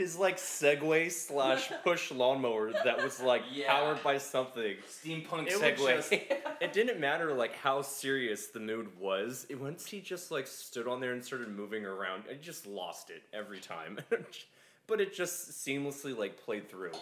his 0.00 0.16
like 0.16 0.38
Segway 0.38 1.12
slash 1.12 1.70
push 1.84 2.10
lawnmower 2.10 2.72
that 2.72 3.02
was 3.02 3.20
like 3.20 3.42
Yeah. 3.52 3.70
powered 3.70 4.02
by 4.02 4.16
something. 4.16 4.76
Steampunk 4.88 5.48
It 5.48 5.52
segue. 5.60 5.78
was 5.78 6.08
just, 6.08 6.12
it 6.60 6.72
didn't 6.72 6.98
matter 6.98 7.34
like 7.34 7.54
how 7.54 7.82
serious 7.82 8.46
the 8.46 8.60
mood 8.60 8.88
was. 8.98 9.46
It, 9.50 9.60
once 9.60 9.84
he 9.86 10.00
just 10.00 10.30
like 10.30 10.46
stood 10.46 10.88
on 10.88 11.00
there 11.00 11.12
and 11.12 11.22
started 11.22 11.48
moving 11.48 11.84
around, 11.84 12.24
I 12.30 12.34
just 12.34 12.66
lost 12.66 13.10
it 13.10 13.22
every 13.34 13.60
time. 13.60 13.98
but 14.86 15.00
it 15.02 15.14
just 15.14 15.50
seamlessly 15.50 16.16
like 16.16 16.42
played 16.42 16.68
through. 16.70 16.92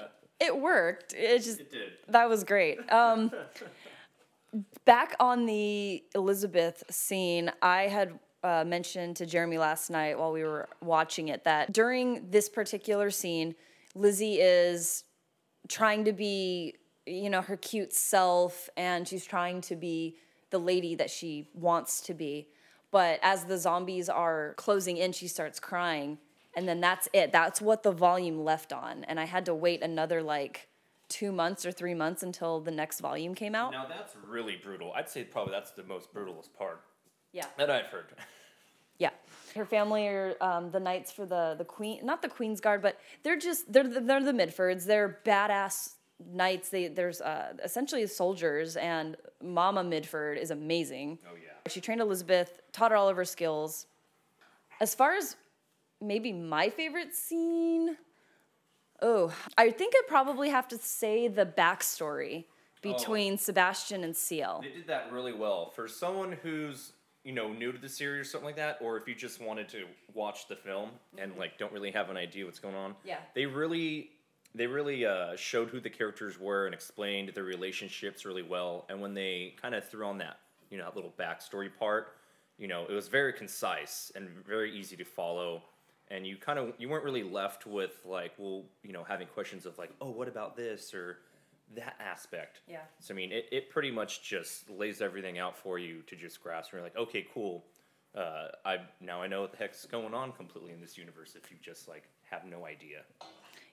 Uh, 0.00 0.04
It 0.40 0.56
worked. 0.58 1.12
It 1.12 1.42
just 1.42 1.60
it 1.60 1.70
did. 1.70 1.92
that 2.08 2.26
was 2.28 2.42
great. 2.42 2.78
Um, 2.90 3.30
back 4.86 5.14
on 5.20 5.44
the 5.46 6.02
Elizabeth 6.14 6.84
scene, 6.90 7.50
I 7.60 7.82
had 7.82 8.18
uh, 8.46 8.64
mentioned 8.64 9.16
to 9.16 9.26
Jeremy 9.26 9.58
last 9.58 9.90
night 9.90 10.18
while 10.18 10.32
we 10.32 10.44
were 10.44 10.68
watching 10.80 11.28
it 11.28 11.44
that 11.44 11.72
during 11.72 12.30
this 12.30 12.48
particular 12.48 13.10
scene, 13.10 13.54
Lizzie 13.94 14.36
is 14.40 15.04
trying 15.68 16.04
to 16.04 16.12
be, 16.12 16.74
you 17.06 17.28
know, 17.28 17.42
her 17.42 17.56
cute 17.56 17.92
self 17.92 18.70
and 18.76 19.06
she's 19.08 19.24
trying 19.24 19.60
to 19.62 19.74
be 19.74 20.16
the 20.50 20.58
lady 20.58 20.94
that 20.94 21.10
she 21.10 21.48
wants 21.54 22.00
to 22.02 22.14
be. 22.14 22.46
But 22.92 23.18
as 23.22 23.44
the 23.44 23.58
zombies 23.58 24.08
are 24.08 24.54
closing 24.56 24.96
in, 24.96 25.12
she 25.12 25.26
starts 25.26 25.58
crying. 25.58 26.18
And 26.56 26.66
then 26.68 26.80
that's 26.80 27.08
it. 27.12 27.32
That's 27.32 27.60
what 27.60 27.82
the 27.82 27.92
volume 27.92 28.42
left 28.44 28.72
on. 28.72 29.04
And 29.04 29.18
I 29.20 29.24
had 29.24 29.44
to 29.46 29.54
wait 29.54 29.82
another 29.82 30.22
like 30.22 30.68
two 31.08 31.32
months 31.32 31.66
or 31.66 31.72
three 31.72 31.94
months 31.94 32.22
until 32.22 32.60
the 32.60 32.70
next 32.70 33.00
volume 33.00 33.34
came 33.34 33.54
out. 33.54 33.72
Now 33.72 33.86
that's 33.88 34.14
really 34.26 34.56
brutal. 34.56 34.92
I'd 34.94 35.08
say 35.10 35.24
probably 35.24 35.52
that's 35.52 35.72
the 35.72 35.84
most 35.84 36.14
brutalest 36.14 36.54
part 36.56 36.80
Yeah. 37.32 37.46
that 37.58 37.70
I've 37.70 37.86
heard. 37.86 38.06
Her 39.56 39.64
family 39.64 40.06
are 40.06 40.34
um, 40.40 40.70
the 40.70 40.80
knights 40.80 41.10
for 41.10 41.26
the 41.26 41.54
the 41.58 41.64
queen, 41.64 42.04
not 42.04 42.22
the 42.22 42.28
Queen's 42.28 42.60
Guard, 42.60 42.82
but 42.82 42.98
they're 43.22 43.38
just 43.38 43.72
they're 43.72 43.88
the, 43.88 44.00
they're 44.00 44.22
the 44.22 44.32
Midfords. 44.32 44.84
They're 44.84 45.20
badass 45.24 45.94
knights. 46.32 46.68
They 46.68 46.88
there's 46.88 47.20
uh, 47.20 47.54
essentially 47.64 48.06
soldiers, 48.06 48.76
and 48.76 49.16
Mama 49.42 49.82
Midford 49.82 50.38
is 50.40 50.50
amazing. 50.50 51.18
Oh 51.26 51.34
yeah. 51.34 51.50
She 51.68 51.80
trained 51.80 52.00
Elizabeth, 52.00 52.60
taught 52.72 52.90
her 52.90 52.96
all 52.96 53.08
of 53.08 53.16
her 53.16 53.24
skills. 53.24 53.86
As 54.80 54.94
far 54.94 55.14
as 55.14 55.36
maybe 56.00 56.32
my 56.32 56.68
favorite 56.68 57.14
scene, 57.14 57.96
oh, 59.02 59.34
I 59.56 59.70
think 59.70 59.94
I 59.96 60.02
probably 60.06 60.50
have 60.50 60.68
to 60.68 60.78
say 60.78 61.28
the 61.28 61.46
backstory 61.46 62.44
between 62.82 63.38
Sebastian 63.38 64.04
and 64.04 64.14
Ciel. 64.14 64.60
They 64.62 64.70
did 64.70 64.86
that 64.86 65.10
really 65.12 65.32
well. 65.32 65.70
For 65.70 65.88
someone 65.88 66.36
who's, 66.42 66.92
you 67.26 67.32
know, 67.32 67.52
new 67.52 67.72
to 67.72 67.78
the 67.78 67.88
series 67.88 68.20
or 68.20 68.30
something 68.30 68.46
like 68.46 68.56
that, 68.56 68.78
or 68.80 68.96
if 68.96 69.08
you 69.08 69.14
just 69.14 69.42
wanted 69.42 69.68
to 69.68 69.84
watch 70.14 70.46
the 70.46 70.54
film 70.54 70.90
and 71.18 71.36
like 71.36 71.58
don't 71.58 71.72
really 71.72 71.90
have 71.90 72.08
an 72.08 72.16
idea 72.16 72.44
what's 72.44 72.60
going 72.60 72.76
on. 72.76 72.94
Yeah. 73.04 73.18
They 73.34 73.46
really 73.46 74.10
they 74.54 74.68
really 74.68 75.04
uh, 75.04 75.34
showed 75.34 75.68
who 75.68 75.80
the 75.80 75.90
characters 75.90 76.38
were 76.38 76.66
and 76.66 76.74
explained 76.74 77.32
their 77.34 77.42
relationships 77.42 78.24
really 78.24 78.44
well. 78.44 78.86
And 78.88 79.00
when 79.00 79.12
they 79.12 79.54
kind 79.60 79.74
of 79.74 79.86
threw 79.86 80.06
on 80.06 80.18
that, 80.18 80.38
you 80.70 80.78
know, 80.78 80.84
that 80.84 80.94
little 80.94 81.12
backstory 81.18 81.68
part, 81.76 82.14
you 82.58 82.68
know, 82.68 82.86
it 82.88 82.92
was 82.92 83.08
very 83.08 83.32
concise 83.32 84.12
and 84.14 84.28
very 84.46 84.72
easy 84.72 84.96
to 84.96 85.04
follow. 85.04 85.62
And 86.08 86.24
you 86.24 86.36
kind 86.36 86.60
of 86.60 86.74
you 86.78 86.88
weren't 86.88 87.04
really 87.04 87.24
left 87.24 87.66
with 87.66 88.02
like, 88.04 88.34
well, 88.38 88.62
you 88.84 88.92
know, 88.92 89.02
having 89.02 89.26
questions 89.26 89.66
of 89.66 89.76
like, 89.78 89.90
oh, 90.00 90.10
what 90.10 90.28
about 90.28 90.56
this 90.56 90.94
or 90.94 91.18
that 91.74 91.96
aspect. 92.00 92.60
Yeah. 92.68 92.80
So 93.00 93.12
I 93.12 93.16
mean, 93.16 93.32
it, 93.32 93.46
it 93.50 93.70
pretty 93.70 93.90
much 93.90 94.22
just 94.22 94.70
lays 94.70 95.00
everything 95.00 95.38
out 95.38 95.56
for 95.56 95.78
you 95.78 96.02
to 96.06 96.16
just 96.16 96.42
grasp. 96.42 96.72
And 96.72 96.78
you're 96.78 96.86
like, 96.86 96.96
okay, 96.96 97.26
cool. 97.32 97.64
Uh, 98.16 98.48
I 98.64 98.76
now 99.00 99.20
I 99.20 99.26
know 99.26 99.42
what 99.42 99.52
the 99.52 99.58
heck's 99.58 99.84
going 99.84 100.14
on 100.14 100.32
completely 100.32 100.72
in 100.72 100.80
this 100.80 100.96
universe. 100.96 101.36
If 101.36 101.50
you 101.50 101.56
just 101.62 101.88
like 101.88 102.04
have 102.30 102.44
no 102.44 102.64
idea. 102.64 103.02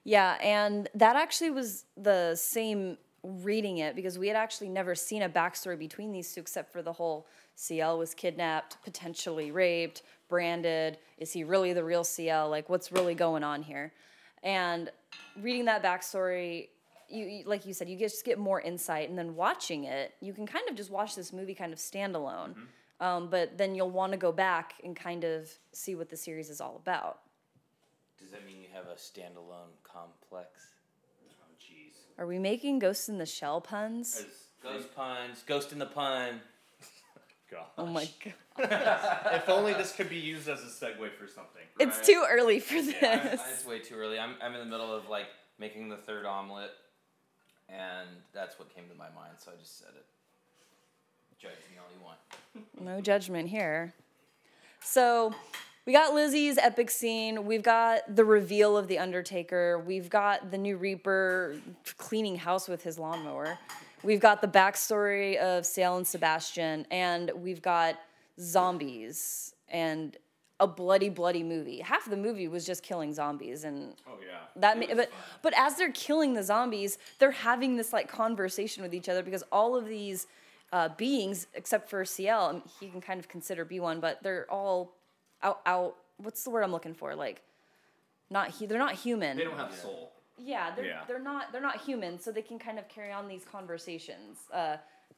Yeah, 0.03 0.37
and 0.41 0.89
that 0.95 1.15
actually 1.15 1.51
was 1.51 1.85
the 1.95 2.35
same 2.35 2.97
reading 3.23 3.77
it 3.77 3.95
because 3.95 4.19
we 4.19 4.27
had 4.27 4.35
actually 4.35 4.67
never 4.67 4.95
seen 4.95 5.21
a 5.21 5.29
backstory 5.29 5.79
between 5.79 6.11
these 6.11 6.33
two 6.33 6.41
except 6.41 6.73
for 6.73 6.81
the 6.81 6.91
whole 6.91 7.25
Ciel 7.55 7.97
was 7.97 8.13
kidnapped, 8.13 8.77
potentially 8.83 9.51
raped, 9.51 10.03
branded. 10.27 10.97
Is 11.17 11.31
he 11.31 11.43
really 11.43 11.71
the 11.71 11.83
real 11.83 12.03
Ciel? 12.03 12.49
Like, 12.49 12.67
what's 12.69 12.91
really 12.91 13.15
going 13.15 13.43
on 13.43 13.61
here? 13.61 13.93
And 14.41 14.91
reading 15.41 15.65
that 15.65 15.83
backstory, 15.83 16.69
you, 17.13 17.25
you 17.25 17.43
like 17.45 17.65
you 17.65 17.73
said, 17.73 17.87
you 17.89 17.97
just 17.97 18.25
get 18.25 18.37
more 18.39 18.59
insight, 18.59 19.09
and 19.09 19.17
then 19.17 19.35
watching 19.35 19.83
it, 19.85 20.13
you 20.21 20.33
can 20.33 20.45
kind 20.45 20.67
of 20.69 20.75
just 20.75 20.89
watch 20.91 21.15
this 21.15 21.31
movie 21.31 21.53
kind 21.55 21.71
of 21.73 21.79
standalone. 21.79 22.55
Um, 22.99 23.29
but 23.29 23.57
then 23.57 23.75
you'll 23.75 23.89
want 23.91 24.11
to 24.13 24.17
go 24.17 24.31
back 24.31 24.75
and 24.83 24.95
kind 24.95 25.23
of 25.23 25.49
see 25.73 25.95
what 25.95 26.09
the 26.09 26.15
series 26.17 26.49
is 26.49 26.61
all 26.61 26.75
about. 26.77 27.19
Does 28.19 28.31
that 28.31 28.45
mean 28.45 28.61
you 28.61 28.67
have 28.73 28.85
a 28.85 28.95
standalone 28.95 29.73
complex? 29.83 30.49
Oh 31.29 31.45
jeez. 31.59 31.93
Are 32.17 32.25
we 32.27 32.39
making 32.39 32.79
Ghost 32.79 33.09
in 33.09 33.17
the 33.17 33.25
Shell 33.25 33.61
puns? 33.61 34.25
Ghost 34.61 34.95
puns, 34.95 35.43
ghost 35.45 35.73
in 35.73 35.79
the 35.79 35.85
pun. 35.85 36.39
Gosh. 37.51 37.65
Oh 37.77 37.85
my 37.85 38.07
god. 38.23 38.33
if 39.33 39.49
only 39.49 39.73
this 39.73 39.91
could 39.93 40.09
be 40.09 40.15
used 40.17 40.47
as 40.47 40.61
a 40.61 40.67
segue 40.67 41.11
for 41.19 41.27
something. 41.27 41.63
It's 41.79 41.97
Right. 41.97 42.05
too 42.05 42.25
early 42.29 42.59
for 42.59 42.81
this. 42.81 42.95
I- 43.03 43.49
it's 43.53 43.65
way 43.65 43.79
too 43.79 43.95
early. 43.95 44.17
I'm, 44.19 44.35
I'm 44.41 44.53
in 44.53 44.59
the 44.59 44.65
middle 44.65 44.93
of 44.95 45.09
like 45.09 45.25
making 45.59 45.89
the 45.89 45.97
third 45.97 46.25
omelet, 46.25 46.69
and 47.73 48.09
that's 48.33 48.59
what 48.59 48.73
came 48.73 48.85
to 48.89 48.95
my 48.95 49.09
mind, 49.15 49.33
so 49.37 49.51
I 49.51 49.59
just 49.59 49.79
said 49.79 49.89
it. 49.95 50.05
Judge 51.39 51.51
me 51.71 51.77
all 51.77 51.89
you 51.97 52.03
want. 52.05 52.19
No 52.79 53.01
judgment 53.01 53.49
here. 53.49 53.93
So, 54.81 55.33
we 55.85 55.91
got 55.91 56.13
Lizzie's 56.13 56.57
epic 56.57 56.89
scene. 56.89 57.45
We've 57.45 57.63
got 57.63 58.15
the 58.15 58.23
reveal 58.23 58.77
of 58.77 58.87
the 58.87 58.99
Undertaker. 58.99 59.79
We've 59.79 60.09
got 60.09 60.51
the 60.51 60.57
new 60.57 60.77
Reaper 60.77 61.57
cleaning 61.97 62.37
house 62.37 62.69
with 62.69 62.83
his 62.83 62.97
lawnmower. 62.97 63.57
We've 64.01 64.21
got 64.21 64.41
the 64.41 64.47
backstory 64.47 65.37
of 65.37 65.65
Ciel 65.65 65.97
and 65.97 66.07
Sebastian, 66.07 66.85
and 66.91 67.31
we've 67.35 67.61
got 67.61 67.99
zombies 68.39 69.55
and 69.67 70.15
a 70.59 70.67
bloody, 70.67 71.09
bloody 71.09 71.43
movie. 71.43 71.79
Half 71.79 72.05
of 72.05 72.11
the 72.11 72.17
movie 72.17 72.47
was 72.47 72.65
just 72.65 72.83
killing 72.83 73.13
zombies, 73.13 73.63
and 73.63 73.95
Oh 74.07 74.17
yeah. 74.25 74.37
that 74.57 74.79
ma- 74.79 74.85
but 74.95 75.09
but 75.41 75.53
as 75.57 75.75
they're 75.75 75.91
killing 75.91 76.33
the 76.35 76.43
zombies 76.43 76.97
they're 77.19 77.31
having 77.31 77.75
this 77.75 77.91
like 77.91 78.07
conversation 78.07 78.83
with 78.83 78.93
each 78.93 79.09
other 79.09 79.23
because 79.23 79.43
all 79.51 79.75
of 79.75 79.85
these 79.87 80.27
uh, 80.71 80.89
beings 80.89 81.47
except 81.55 81.89
for 81.89 82.05
Ciel 82.05 82.61
he 82.79 82.87
can 82.89 83.01
kind 83.01 83.19
of 83.19 83.27
consider 83.27 83.65
b1 83.65 83.99
but 83.99 84.21
they're 84.23 84.45
all 84.51 84.93
out 85.41 85.59
out 85.65 85.95
what's 86.17 86.43
the 86.43 86.49
word 86.49 86.63
i'm 86.63 86.71
looking 86.71 86.93
for 86.93 87.13
like 87.15 87.41
not 88.29 88.51
hu- 88.51 88.67
they're 88.67 88.77
not 88.79 88.93
human 88.93 89.37
They 89.37 89.43
don't 89.43 89.57
have 89.57 89.73
soul. 89.73 90.11
yeah 90.37 90.73
they're, 90.75 90.85
Yeah. 90.85 91.01
they're 91.07 91.19
not 91.19 91.51
they're 91.51 91.61
not 91.61 91.81
human 91.81 92.19
so 92.19 92.31
they 92.31 92.41
can 92.41 92.57
kind 92.59 92.79
of 92.79 92.87
carry 92.89 93.11
on 93.11 93.27
these 93.27 93.43
conversations 93.43 94.37
uh, 94.53 94.77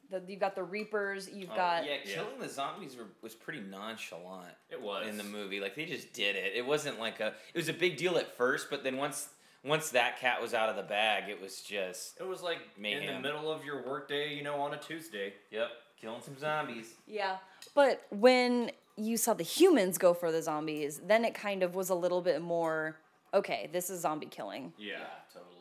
the, 0.10 0.22
you've 0.28 0.40
got 0.40 0.56
the 0.56 0.64
reapers 0.64 1.30
you've 1.34 1.50
oh, 1.52 1.56
got 1.56 1.84
Oh, 1.84 1.86
yeah, 1.88 1.98
Yeah. 2.06 2.16
killing 2.16 2.40
the 2.40 2.50
zombies 2.50 2.96
were, 2.96 3.08
was 3.22 3.36
pretty 3.36 3.62
nonchalant. 3.62 4.54
It 4.70 4.82
was. 4.82 5.08
in 5.08 5.18
the 5.18 5.24
movie. 5.24 5.60
Like 5.60 5.75
they 5.75 5.86
just 5.86 6.14
did 6.14 6.36
it. 6.36 6.54
It 6.56 6.66
wasn't 6.66 7.00
like 7.00 7.20
a. 7.20 7.28
It 7.54 7.58
was 7.58 7.70
a 7.70 7.74
big 7.74 7.98
deal 7.98 8.18
at 8.18 8.36
first, 8.38 8.70
but 8.70 8.84
then 8.84 8.98
once 8.98 9.30
once 9.64 9.90
that 9.90 10.20
cat 10.20 10.42
was 10.42 10.54
out 10.54 10.70
of 10.70 10.75
the 10.75 10.84
bag, 10.84 11.30
it 11.30 11.42
was 11.42 11.62
just 11.62 12.20
It 12.20 12.28
was 12.28 12.42
like 12.42 12.60
in 12.82 13.06
the 13.08 13.20
middle 13.20 13.52
of 13.52 13.66
your 13.66 13.86
workday, 13.86 14.34
you 14.34 14.44
know, 14.44 14.62
on 14.62 14.74
a 14.74 14.78
Tuesday. 14.78 15.34
yep, 15.52 15.70
killing 16.00 16.22
some 16.22 16.38
zombies. 16.38 16.94
Yeah. 17.08 17.38
But 17.74 18.06
when 18.12 18.72
you 18.96 19.18
saw 19.18 19.34
the 19.34 19.44
humans 19.44 19.98
go 19.98 20.14
for 20.14 20.32
the 20.32 20.42
zombies, 20.42 21.02
then 21.06 21.25
it 21.25 21.34
kind 21.34 21.64
of 21.64 21.75
was 21.75 21.90
a 21.90 21.96
little 21.96 22.22
bit 22.22 22.42
more 22.42 22.98
okay, 23.34 23.70
this 23.74 23.90
is 23.90 24.02
zombie 24.02 24.28
killing. 24.28 24.72
Yeah. 24.78 25.00
totally. 25.34 25.52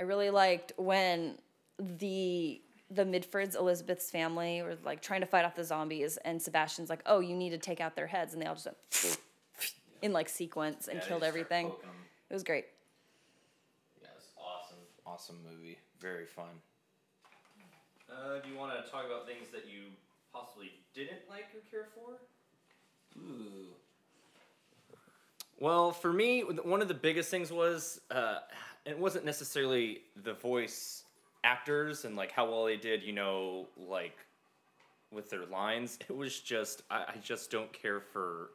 I 0.00 0.04
really 0.04 0.30
liked 0.30 0.72
when 0.76 1.38
the 1.78 2.60
the 2.94 3.04
Midfords, 3.04 3.56
Elizabeth's 3.56 4.10
family, 4.10 4.62
were 4.62 4.76
like 4.84 5.00
trying 5.00 5.20
to 5.20 5.26
fight 5.26 5.44
off 5.44 5.54
the 5.54 5.64
zombies, 5.64 6.16
and 6.18 6.40
Sebastian's 6.40 6.90
like, 6.90 7.02
"Oh, 7.06 7.20
you 7.20 7.34
need 7.34 7.50
to 7.50 7.58
take 7.58 7.80
out 7.80 7.96
their 7.96 8.06
heads," 8.06 8.32
and 8.32 8.42
they 8.42 8.46
all 8.46 8.54
just 8.54 8.66
went 8.66 9.18
in 10.02 10.12
like 10.12 10.28
sequence 10.28 10.88
and 10.88 11.00
Yeah, 11.00 11.06
killed 11.06 11.22
everything. 11.24 11.72
It 12.30 12.34
was 12.34 12.42
great. 12.42 12.66
Yeah, 14.00 14.08
it's 14.16 14.28
awesome. 14.38 14.78
Awesome 15.06 15.38
movie. 15.48 15.78
Very 16.00 16.26
fun. 16.26 16.46
Uh, 18.10 18.40
do 18.42 18.50
you 18.50 18.56
want 18.56 18.72
to 18.72 18.90
talk 18.90 19.06
about 19.06 19.26
things 19.26 19.48
that 19.52 19.66
you 19.66 19.84
possibly 20.32 20.72
didn't 20.94 21.20
like 21.28 21.46
or 21.54 21.60
care 21.70 21.88
for? 21.94 22.18
Ooh. 23.18 23.66
Well, 25.58 25.92
for 25.92 26.12
me, 26.12 26.40
one 26.42 26.82
of 26.82 26.88
the 26.88 26.94
biggest 26.94 27.30
things 27.30 27.52
was 27.52 28.00
uh, 28.10 28.40
it 28.84 28.98
wasn't 28.98 29.24
necessarily 29.24 30.02
the 30.22 30.34
voice 30.34 31.03
actors 31.44 32.04
and 32.04 32.16
like 32.16 32.32
how 32.32 32.50
well 32.50 32.64
they 32.64 32.76
did, 32.76 33.02
you 33.02 33.12
know, 33.12 33.68
like 33.76 34.16
with 35.12 35.30
their 35.30 35.46
lines. 35.46 35.98
It 36.08 36.16
was 36.16 36.40
just 36.40 36.82
I, 36.90 36.96
I 37.08 37.14
just 37.22 37.50
don't 37.50 37.72
care 37.72 38.00
for 38.00 38.50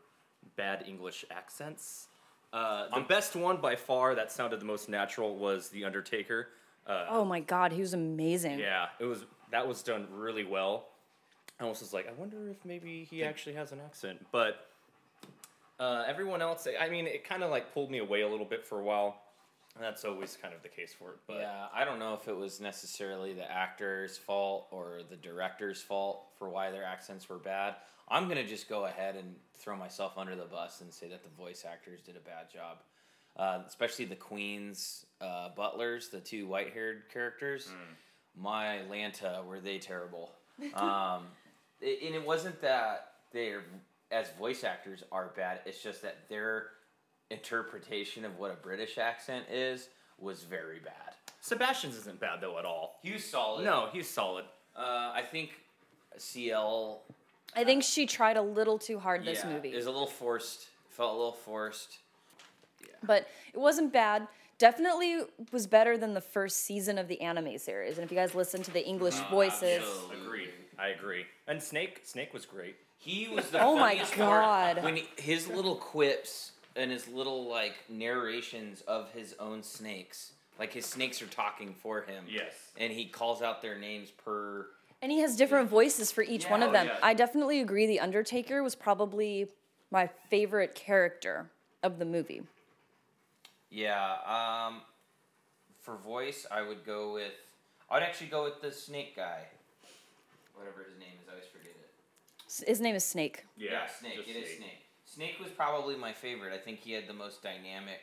bad 0.58 0.84
English 0.88 1.24
accents. 1.32 2.08
Uh, 2.52 2.88
the 2.96 3.02
best 3.02 3.36
one 3.36 3.58
by 3.62 3.76
far 3.76 4.16
that 4.16 4.32
sounded 4.32 4.60
the 4.60 4.66
most 4.66 4.90
natural 4.90 5.36
was 5.38 5.70
the 5.70 5.86
Undertaker. 5.86 6.48
Uh, 6.88 7.06
Oh 7.08 7.24
my 7.24 7.40
god, 7.40 7.72
he 7.72 7.80
was 7.82 7.94
amazing. 7.94 8.58
yeah, 8.60 8.88
it 9.00 9.06
was 9.06 9.26
that 9.52 9.68
was 9.68 9.84
done 9.84 10.08
really 10.12 10.44
well. 10.44 10.88
I 11.60 11.64
almost 11.64 11.82
was 11.82 11.94
like, 11.94 12.08
I 12.08 12.14
wonder 12.14 12.50
if 12.50 12.64
maybe 12.66 13.04
he 13.10 13.24
actually 13.24 13.54
has 13.56 13.72
an 13.72 13.80
accent. 13.82 14.26
But 14.32 14.66
uh, 15.80 16.06
everyone 16.08 16.42
else, 16.42 16.68
I 16.80 16.90
mean, 16.90 17.06
it 17.06 17.24
kind 17.28 17.44
of 17.44 17.52
like 17.52 17.74
pulled 17.74 17.92
me 17.92 17.98
away 18.00 18.22
a 18.22 18.28
little 18.28 18.46
bit 18.46 18.66
for 18.66 18.80
a 18.80 18.84
while. 18.84 19.22
And 19.80 19.86
that's 19.86 20.04
always 20.04 20.38
kind 20.42 20.54
of 20.54 20.62
the 20.62 20.68
case 20.68 20.94
for 20.94 21.12
it. 21.12 21.20
But 21.26 21.38
yeah, 21.38 21.68
I 21.74 21.86
don't 21.86 22.00
know 22.00 22.14
if 22.14 22.28
it 22.28 22.36
was 22.36 22.60
necessarily 22.60 23.32
the 23.32 23.50
actor's 23.50 24.18
fault 24.18 24.68
or 24.72 25.00
the 25.10 25.16
director's 25.16 25.82
fault 25.82 26.26
for 26.38 26.50
why 26.50 26.70
their 26.70 26.84
accents 26.84 27.30
were 27.30 27.38
bad. 27.38 27.76
I'm 28.10 28.28
gonna 28.28 28.46
just 28.46 28.68
go 28.68 28.88
ahead 28.88 29.16
and 29.16 29.36
throw 29.54 29.78
myself 29.78 30.18
under 30.18 30.36
the 30.36 30.44
bus 30.44 30.82
and 30.82 30.92
say 30.94 31.08
that 31.08 31.24
the 31.24 31.30
voice 31.30 31.64
actors 31.66 32.02
did 32.02 32.18
a 32.18 32.20
bad 32.20 32.52
job, 32.52 32.80
uh, 33.38 33.64
especially 33.66 34.04
the 34.04 34.18
Queen's 34.18 35.06
uh, 35.22 35.50
butlers, 35.56 36.10
the 36.10 36.20
two 36.20 36.46
white-haired 36.46 37.04
characters. 37.14 37.72
My 38.36 38.82
Lanta, 38.92 39.46
were 39.46 39.62
they 39.62 39.78
terrible? 39.78 40.32
um, 40.74 41.28
it, 41.82 42.04
and 42.06 42.16
it 42.16 42.26
wasn't 42.26 42.60
that 42.62 43.12
they're 43.32 43.64
as 44.12 44.30
voice 44.38 44.66
actors 44.66 45.04
are 45.10 45.32
bad. 45.38 45.62
It's 45.66 45.82
just 45.82 46.02
that 46.02 46.28
their 46.28 46.68
interpretation 47.32 48.26
of 48.26 48.38
what 48.40 48.52
a 48.52 48.56
British 48.56 48.98
accent 48.98 49.46
is 49.52 49.90
was 50.20 50.44
very 50.44 50.80
bad. 50.80 51.14
Sebastian's 51.42 51.96
isn't 51.98 52.20
bad 52.20 52.42
though 52.42 52.58
at 52.60 52.66
all. 52.66 53.00
He 53.04 53.14
was 53.14 53.24
solid. 53.24 53.64
No, 53.64 53.90
he's 53.94 54.10
solid. 54.10 54.46
Uh, 54.76 55.12
I 55.14 55.24
think 55.30 55.52
Ciel. 56.18 57.02
I 57.56 57.64
think 57.64 57.84
she 57.84 58.06
tried 58.06 58.38
a 58.38 58.42
little 58.42 58.78
too 58.78 59.00
hard 59.00 59.26
this 59.26 59.42
yeah, 59.44 59.54
movie. 59.54 59.70
is 59.70 59.86
a 59.86 59.92
little 59.92 60.08
forced. 60.08 60.68
Felt 60.90 61.14
a 61.14 61.18
little 61.18 61.32
forced. 61.32 62.00
but 63.04 63.28
it 63.54 63.60
wasn't 63.60 63.94
bad. 63.94 64.28
Definitely 64.58 65.22
was 65.54 65.66
better 65.68 65.98
than 65.98 66.14
the 66.14 66.22
first 66.22 66.58
season 66.66 66.98
of 66.98 67.08
the 67.08 67.22
anime 67.22 67.58
series. 67.58 67.96
And 67.98 68.04
if 68.04 68.12
you 68.12 68.18
guys 68.18 68.36
listen 68.36 68.62
to 68.64 68.72
the 68.72 68.86
English 68.86 69.16
voices, 69.32 69.80
absolutely. 69.82 70.18
Agreed. 70.26 70.50
I 70.78 70.88
agree. 70.90 71.26
And 71.48 71.64
Snake, 71.64 72.02
Snake 72.04 72.34
was 72.34 72.46
great. 72.46 72.76
He 72.98 73.30
was 73.30 73.50
the 73.50 73.62
Oh 73.64 73.78
my 73.78 73.96
God. 74.18 74.76
part 74.76 74.84
when 74.84 74.98
he, 74.98 75.08
his 75.16 75.48
little 75.48 75.76
quips 75.76 76.52
and 76.76 76.92
his 76.92 77.08
little 77.08 77.48
like 77.50 77.76
narrations 77.90 78.82
of 78.82 79.12
his 79.12 79.36
own 79.40 79.64
snakes. 79.64 80.32
Like 80.60 80.74
his 80.74 80.86
snakes 80.86 81.22
are 81.22 81.28
talking 81.28 81.74
for 81.74 82.02
him. 82.02 82.26
Yes. 82.30 82.54
And 82.78 82.92
he 82.92 83.06
calls 83.06 83.42
out 83.42 83.62
their 83.62 83.78
names 83.80 84.10
per. 84.12 84.68
and 85.02 85.12
he 85.12 85.20
has 85.20 85.36
different 85.38 85.70
voices 85.70 86.12
for 86.12 86.22
each 86.22 86.50
one 86.50 86.60
Yeah, 86.62 86.66
of 86.68 86.70
oh, 86.72 86.74
them. 86.74 86.88
yeah. 86.88 86.98
I 87.02 87.14
definitely 87.14 87.62
agree. 87.62 87.88
The 87.88 88.00
Undertaker 88.02 88.62
was 88.62 88.76
probably 88.76 89.48
my 89.92 90.08
favorite 90.30 90.76
character 90.76 91.50
of 91.82 91.98
the 91.98 92.06
movie. 92.06 92.42
Yeah. 93.70 94.16
Um, 94.26 94.82
for 95.82 95.96
voice, 95.96 96.46
I 96.52 96.62
would 96.62 96.86
go 96.86 97.14
with. 97.14 97.34
I'd 97.90 98.04
actually 98.04 98.28
go 98.28 98.44
with 98.44 98.62
the 98.62 98.72
snake 98.72 99.16
guy. 99.16 99.44
Whatever 100.56 100.84
his 100.88 101.00
name 101.00 101.14
is, 101.22 101.28
I 101.28 101.32
always 101.32 101.46
forget 101.48 101.72
it. 101.72 101.90
S- 102.48 102.64
His 102.68 102.82
name 102.82 102.96
is 102.96 103.06
Snake. 103.06 103.46
Yeah, 103.58 103.88
Snake. 103.88 104.20
It 104.28 104.36
is 104.36 104.58
Snake. 104.58 104.86
Snake 105.20 105.38
was 105.38 105.50
probably 105.50 105.98
my 105.98 106.14
favorite. 106.14 106.54
I 106.54 106.58
think 106.58 106.80
he 106.80 106.94
had 106.94 107.06
the 107.06 107.14
most 107.14 107.44
dynamic. 107.44 108.00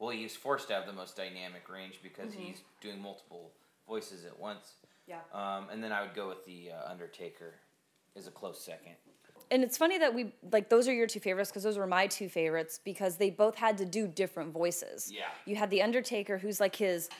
Well, 0.00 0.10
he 0.10 0.24
was 0.24 0.34
forced 0.34 0.66
to 0.66 0.74
have 0.74 0.84
the 0.84 0.92
most 0.92 1.16
dynamic 1.16 1.68
range 1.72 2.00
because 2.02 2.34
he's 2.34 2.62
doing 2.80 3.00
multiple 3.00 3.52
voices 3.86 4.24
at 4.24 4.36
once. 4.36 4.72
Yeah. 5.06 5.20
Um, 5.32 5.68
and 5.70 5.80
then 5.80 5.92
I 5.92 6.02
would 6.02 6.12
go 6.12 6.28
with 6.28 6.44
the 6.44 6.72
uh, 6.72 6.90
Undertaker 6.90 7.54
as 8.16 8.26
a 8.26 8.32
close 8.32 8.60
second. 8.60 8.96
And 9.52 9.62
it's 9.62 9.78
funny 9.78 9.98
that 9.98 10.12
we 10.12 10.32
like 10.50 10.68
those 10.68 10.88
are 10.88 10.92
your 10.92 11.06
two 11.06 11.20
favorites 11.20 11.50
because 11.50 11.62
those 11.62 11.78
were 11.78 11.86
my 11.86 12.08
two 12.08 12.28
favorites 12.28 12.80
because 12.84 13.16
they 13.16 13.30
both 13.30 13.54
had 13.54 13.78
to 13.78 13.84
do 13.84 14.08
different 14.08 14.52
voices. 14.52 15.12
Yeah. 15.14 15.26
You 15.46 15.54
had 15.54 15.70
the 15.70 15.82
Undertaker 15.82 16.38
who's 16.38 16.58
like 16.58 16.74
his 16.74 17.10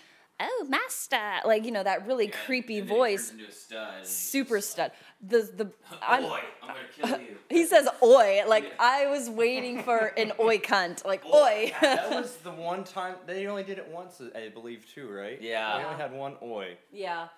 oh 0.40 0.66
master 0.68 1.18
like 1.44 1.64
you 1.64 1.70
know 1.70 1.82
that 1.82 2.06
really 2.06 2.28
creepy 2.28 2.78
And 2.78 2.88
then 2.88 2.94
he 2.94 2.98
voice. 2.98 3.28
turns 3.30 3.40
into 3.40 3.50
a 3.50 3.54
stud. 3.54 3.94
and 3.98 4.06
Super 4.06 4.56
just 4.58 4.70
stud. 4.70 4.92
The 5.22 5.38
the 5.56 5.64
like, 5.90 6.00
I'm, 6.02 6.22
Boy, 6.22 6.40
I'm 6.62 6.68
gonna 6.68 6.80
kill 7.16 7.20
you. 7.20 7.36
he 7.50 7.66
says 7.66 7.88
oi 8.02 8.42
like 8.48 8.72
I 8.78 9.06
was 9.06 9.28
waiting 9.30 9.82
for 9.82 9.98
an 10.16 10.32
oi 10.40 10.58
cunt 10.58 11.04
like 11.04 11.24
oi. 11.26 11.72
that 11.80 12.10
was 12.10 12.36
the 12.38 12.50
one 12.52 12.84
time 12.84 13.16
they 13.26 13.46
only 13.46 13.62
did 13.62 13.78
it 13.78 13.88
once, 13.88 14.20
I 14.34 14.48
believe, 14.48 14.86
too, 14.92 15.08
right? 15.10 15.40
Yeah. 15.40 15.78
They 15.78 15.84
only 15.84 15.96
had 16.00 16.12
one 16.12 16.36
oi. 16.42 16.76
yeah. 16.92 17.28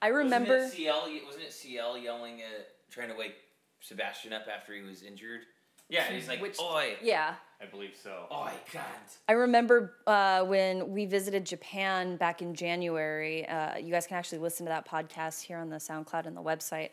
I 0.00 0.08
remember 0.08 0.58
Wasn't 0.58 0.74
it 0.74 0.76
Ciel? 0.76 1.02
Wasn't 1.26 1.42
it 1.44 1.52
Ciel 1.52 1.98
yelling 1.98 2.40
at 2.42 2.68
trying 2.90 3.08
to 3.08 3.16
wake 3.16 3.34
Sebastian 3.80 4.32
up 4.32 4.46
after 4.52 4.72
he 4.74 4.82
was 4.82 5.02
injured? 5.02 5.40
Yeah, 5.88 6.04
he's 6.04 6.28
like, 6.28 6.40
Which- 6.42 6.60
"Oi, 6.60 6.96
yeah. 7.02 7.34
I 7.60 7.66
believe 7.66 7.96
so. 8.00 8.26
oi, 8.32 8.52
cunt." 8.72 9.18
I 9.28 9.32
remember 9.32 9.94
uh, 10.06 10.44
when 10.44 10.90
we 10.92 11.06
visited 11.06 11.44
Japan 11.44 12.16
back 12.16 12.40
in 12.42 12.54
January. 12.54 13.46
Uh, 13.48 13.76
you 13.76 13.90
guys 13.90 14.06
can 14.06 14.16
actually 14.16 14.38
listen 14.38 14.66
to 14.66 14.70
that 14.70 14.88
podcast 14.88 15.42
here 15.42 15.58
on 15.58 15.68
the 15.68 15.76
SoundCloud 15.76 16.26
and 16.26 16.36
the 16.36 16.42
website. 16.42 16.90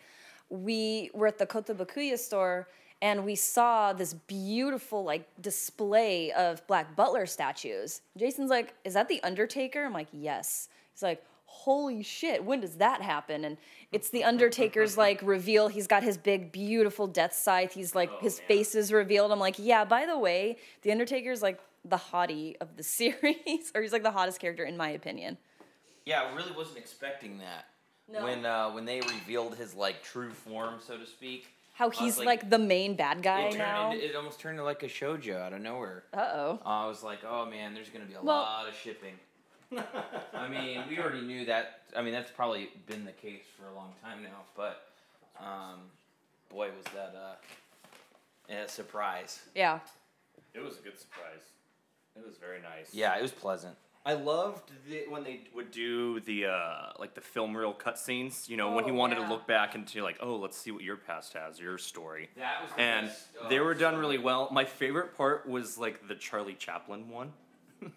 We 0.50 1.12
were 1.14 1.28
at 1.28 1.38
the 1.38 1.46
Kotobukiya 1.46 2.18
store 2.18 2.68
and 3.02 3.26
we 3.26 3.36
saw 3.36 3.94
this 3.94 4.14
beautiful 4.14 5.04
like 5.04 5.28
display 5.42 6.32
of 6.32 6.66
Black 6.68 6.96
Butler 6.96 7.26
statues. 7.26 8.02
Jason's 8.18 8.50
like, 8.50 8.74
"Is 8.84 8.94
that 8.94 9.08
the 9.08 9.22
Undertaker?" 9.24 9.84
I'm 9.84 9.94
like, 9.94 10.08
"Yes." 10.12 10.70
He's 10.94 11.04
like, 11.04 11.24
"Holy 11.46 12.04
shit! 12.04 12.44
When 12.44 12.60
does 12.62 12.78
that 12.78 13.02
happen?" 13.02 13.46
And 13.46 13.58
it's 13.92 14.10
the 14.10 14.24
Undertaker's 14.32 14.98
like 14.98 15.22
reveal. 15.24 15.68
He's 15.68 15.88
got 15.88 16.04
his 16.04 16.18
big, 16.18 16.52
beautiful 16.52 17.08
death 17.08 17.34
scythe. 17.34 17.74
He's 17.74 17.96
like, 17.96 18.22
his 18.22 18.40
face 18.40 18.76
is 18.76 18.92
revealed. 18.92 19.32
I'm 19.32 19.40
like, 19.40 19.56
"Yeah." 19.58 19.86
By 19.86 20.06
the 20.06 20.18
way, 20.18 20.58
the 20.82 20.92
Undertaker's 20.92 21.42
like 21.42 21.60
the 21.84 21.98
hottie 21.98 22.56
of 22.62 22.76
the 22.78 22.84
series, 22.98 23.72
or 23.76 23.82
he's 23.82 23.94
like 23.94 24.04
the 24.04 24.12
hottest 24.12 24.40
character 24.40 24.64
in 24.64 24.76
my 24.78 24.90
opinion. 24.90 25.38
Yeah, 26.06 26.22
I 26.24 26.36
really 26.36 26.52
wasn't 26.52 26.78
expecting 26.78 27.40
that. 27.40 27.66
No. 28.12 28.24
When 28.24 28.46
uh, 28.46 28.70
when 28.72 28.86
they 28.86 29.02
revealed 29.02 29.56
his 29.56 29.74
like 29.74 30.04
true 30.04 30.32
form, 30.32 30.76
so 30.86 30.98
to 30.98 31.06
speak. 31.06 31.48
How 31.74 31.90
he's 31.90 32.18
like- 32.18 32.26
like, 32.26 32.50
the 32.50 32.58
main 32.60 32.96
bad 32.96 33.22
guy 33.22 33.48
it, 33.50 33.58
now. 33.58 33.92
into, 33.92 34.06
it 34.06 34.16
almost 34.16 34.40
turned 34.40 34.54
into 34.54 34.64
like 34.64 34.82
a 34.84 34.88
shojo 34.88 35.36
out 35.42 35.52
of 35.52 35.60
nowhere. 35.60 36.04
Uh 36.14 36.20
oh. 36.34 36.60
I 36.66 36.88
was 36.88 37.04
like, 37.04 37.20
oh 37.28 37.46
man, 37.48 37.74
there's 37.74 37.90
gonna 37.90 38.06
be 38.06 38.14
a 38.14 38.22
Well- 38.22 38.38
lot 38.38 38.70
of 38.70 38.76
shipping. 38.76 39.16
I 40.34 40.48
mean, 40.48 40.84
we 40.90 41.00
already 41.00 41.22
knew 41.22 41.46
that. 41.46 41.82
I 41.96 42.02
mean, 42.02 42.14
that's 42.14 42.32
probably 42.32 42.70
been 42.88 43.06
the 43.06 43.12
case 43.12 43.44
for 43.60 43.68
a 43.70 43.76
long 43.76 43.94
time 44.04 44.24
now. 44.24 44.42
But, 44.56 44.88
um, 45.40 45.80
boy, 46.50 46.70
was 46.76 46.86
that 46.94 47.16
uh, 47.18 48.54
a 48.64 48.68
surprise. 48.68 49.40
Yeah. 49.56 49.80
It 50.54 50.60
was 50.64 50.78
a 50.78 50.82
good 50.82 51.00
surprise. 51.00 51.42
It 52.16 52.26
was 52.26 52.38
very 52.38 52.62
nice. 52.62 52.94
Yeah, 52.94 53.18
it 53.18 53.22
was 53.22 53.32
pleasant. 53.32 53.76
I 54.08 54.14
loved 54.14 54.72
the, 54.88 55.06
when 55.10 55.24
they 55.24 55.40
would 55.56 55.72
do 55.72 56.20
the 56.20 56.46
uh, 56.46 56.92
like 57.00 57.16
the 57.16 57.22
film 57.22 57.58
reel 57.58 57.74
cutscenes. 57.74 58.48
You 58.48 58.56
know, 58.56 58.72
when 58.74 58.86
he 58.86 58.92
Oh, 58.92 58.94
wanted 58.94 59.18
yeah. 59.18 59.26
to 59.26 59.34
look 59.34 59.48
back 59.48 59.74
into 59.74 60.04
like, 60.04 60.18
oh, 60.22 60.36
let's 60.36 60.56
see 60.58 60.70
what 60.70 60.84
your 60.84 60.96
past 60.96 61.34
has, 61.34 61.60
your 61.60 61.80
story. 61.80 62.30
That 62.38 62.62
was 62.62 62.72
the 62.76 62.82
And 62.82 63.08
best. 63.08 63.24
Oh, 63.42 63.50
they 63.50 63.60
were 63.60 63.74
done 63.74 63.96
so 63.96 64.00
really 64.00 64.20
well. 64.20 64.48
My 64.52 64.64
favorite 64.64 65.18
part 65.18 65.50
was 65.50 65.78
like 65.80 66.08
the 66.08 66.14
Charlie 66.16 66.54
Chaplin 66.54 67.10
one. 67.10 67.34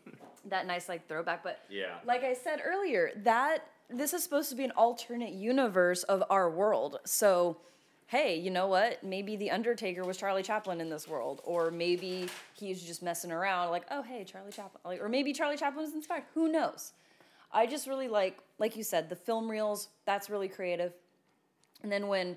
That 0.49 0.67
nice 0.67 0.89
like 0.89 1.07
throwback, 1.09 1.43
but 1.43 1.61
Yeah. 1.69 1.99
like 2.05 2.25
I 2.25 2.35
said 2.35 2.61
earlier, 2.65 3.13
that 3.25 3.67
this 3.91 4.13
is 4.15 4.23
supposed 4.23 4.51
to 4.51 4.57
be 4.57 4.65
an 4.65 4.73
alternate 4.73 5.33
universe 5.33 6.03
of 6.05 6.23
our 6.31 6.51
world. 6.51 7.01
So, 7.05 7.59
hey, 8.07 8.37
you 8.37 8.51
know 8.51 8.67
what? 8.67 9.03
Maybe 9.03 9.37
the 9.37 9.51
Undertaker 9.51 10.05
was 10.05 10.17
Charlie 10.17 10.43
Chaplin 10.43 10.81
in 10.81 10.91
this 10.91 11.07
world, 11.09 11.41
or 11.45 11.71
maybe 11.71 12.29
he's 12.55 12.83
just 12.83 13.03
messing 13.03 13.31
around. 13.33 13.71
Like, 13.71 13.85
oh, 13.91 14.03
hey, 14.03 14.25
Charlie 14.25 14.53
Chaplin, 14.53 14.81
like, 14.85 15.03
or 15.03 15.09
maybe 15.09 15.33
Charlie 15.33 15.57
Chaplin 15.57 15.85
was 15.85 15.95
inspired. 15.95 16.25
Who 16.35 16.49
knows? 16.49 16.93
I 17.53 17.67
just 17.67 17.87
really 17.87 18.09
like, 18.09 18.39
like 18.59 18.77
you 18.77 18.83
said, 18.83 19.09
the 19.09 19.17
film 19.17 19.51
reels. 19.51 19.89
That's 20.05 20.29
really 20.29 20.49
creative. 20.49 20.93
And 21.83 21.91
then 21.91 22.09
when 22.09 22.37